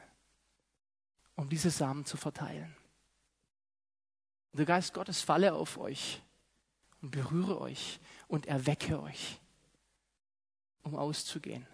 um 1.36 1.48
diese 1.48 1.70
Samen 1.70 2.04
zu 2.04 2.16
verteilen. 2.16 2.74
Der 4.52 4.66
Geist 4.66 4.94
Gottes 4.94 5.20
falle 5.20 5.54
auf 5.54 5.78
euch 5.78 6.22
und 7.02 7.10
berühre 7.10 7.60
euch 7.60 8.00
und 8.28 8.46
erwecke 8.46 9.02
euch, 9.02 9.40
um 10.82 10.94
auszugehen. 10.94 11.66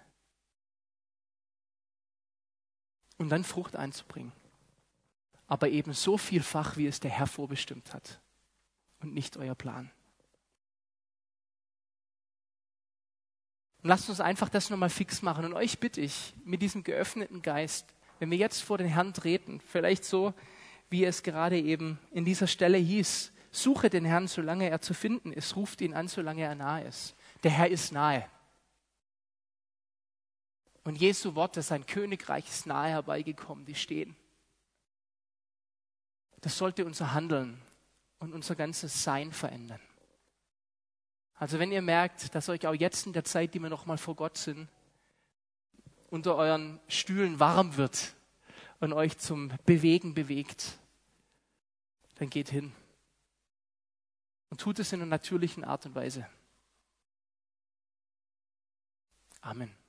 und 3.20 3.28
dann 3.28 3.44
Frucht 3.44 3.76
einzubringen. 3.76 4.32
Aber 5.46 5.68
eben 5.68 5.92
so 5.92 6.16
vielfach, 6.16 6.78
wie 6.78 6.86
es 6.86 7.00
der 7.00 7.10
Herr 7.10 7.26
vorbestimmt 7.26 7.92
hat 7.92 8.18
und 9.00 9.12
nicht 9.12 9.36
euer 9.36 9.54
Plan. 9.54 9.90
Und 13.82 13.88
lasst 13.88 14.08
uns 14.08 14.20
einfach 14.20 14.48
das 14.48 14.70
nochmal 14.70 14.88
fix 14.88 15.20
machen. 15.20 15.44
Und 15.44 15.52
euch 15.52 15.78
bitte 15.78 16.00
ich, 16.00 16.34
mit 16.44 16.62
diesem 16.62 16.82
geöffneten 16.82 17.42
Geist, 17.42 17.92
wenn 18.20 18.30
wir 18.30 18.38
jetzt 18.38 18.62
vor 18.62 18.78
den 18.78 18.86
Herrn 18.86 19.12
treten, 19.14 19.60
vielleicht 19.60 20.04
so, 20.04 20.34
wie 20.90 21.04
es 21.04 21.22
gerade 21.22 21.58
eben 21.58 21.98
in 22.12 22.24
dieser 22.24 22.46
Stelle 22.46 22.76
hieß, 22.76 23.32
suche 23.50 23.88
den 23.90 24.04
Herrn, 24.04 24.28
solange 24.28 24.68
er 24.68 24.80
zu 24.80 24.94
finden 24.94 25.32
ist, 25.32 25.56
ruft 25.56 25.80
ihn 25.80 25.94
an, 25.94 26.06
solange 26.06 26.42
er 26.42 26.54
nahe 26.54 26.84
ist. 26.84 27.16
Der 27.42 27.50
Herr 27.50 27.68
ist 27.68 27.92
nahe. 27.92 28.28
Und 30.84 30.96
Jesu 30.96 31.34
Worte, 31.34 31.62
sein 31.62 31.86
Königreich 31.86 32.46
ist 32.46 32.66
nahe 32.66 32.90
herbeigekommen, 32.90 33.64
die 33.64 33.74
stehen. 33.74 34.14
Das 36.42 36.56
sollte 36.58 36.84
unser 36.84 37.14
Handeln 37.14 37.60
und 38.18 38.34
unser 38.34 38.54
ganzes 38.54 39.02
Sein 39.02 39.32
verändern. 39.32 39.80
Also 41.34 41.58
wenn 41.58 41.72
ihr 41.72 41.82
merkt, 41.82 42.34
dass 42.34 42.50
euch 42.50 42.66
auch 42.66 42.74
jetzt 42.74 43.06
in 43.06 43.14
der 43.14 43.24
Zeit, 43.24 43.54
die 43.54 43.60
wir 43.60 43.70
noch 43.70 43.86
mal 43.86 43.96
vor 43.96 44.14
Gott 44.14 44.36
sind, 44.36 44.68
unter 46.10 46.36
euren 46.36 46.80
Stühlen 46.88 47.40
warm 47.40 47.76
wird 47.76 48.14
und 48.80 48.92
euch 48.92 49.18
zum 49.18 49.52
Bewegen 49.64 50.14
bewegt, 50.14 50.78
dann 52.16 52.28
geht 52.28 52.50
hin 52.50 52.72
und 54.50 54.60
tut 54.60 54.78
es 54.78 54.92
in 54.92 55.00
einer 55.00 55.08
natürlichen 55.08 55.64
Art 55.64 55.86
und 55.86 55.94
Weise. 55.94 56.26
Amen. 59.40 59.79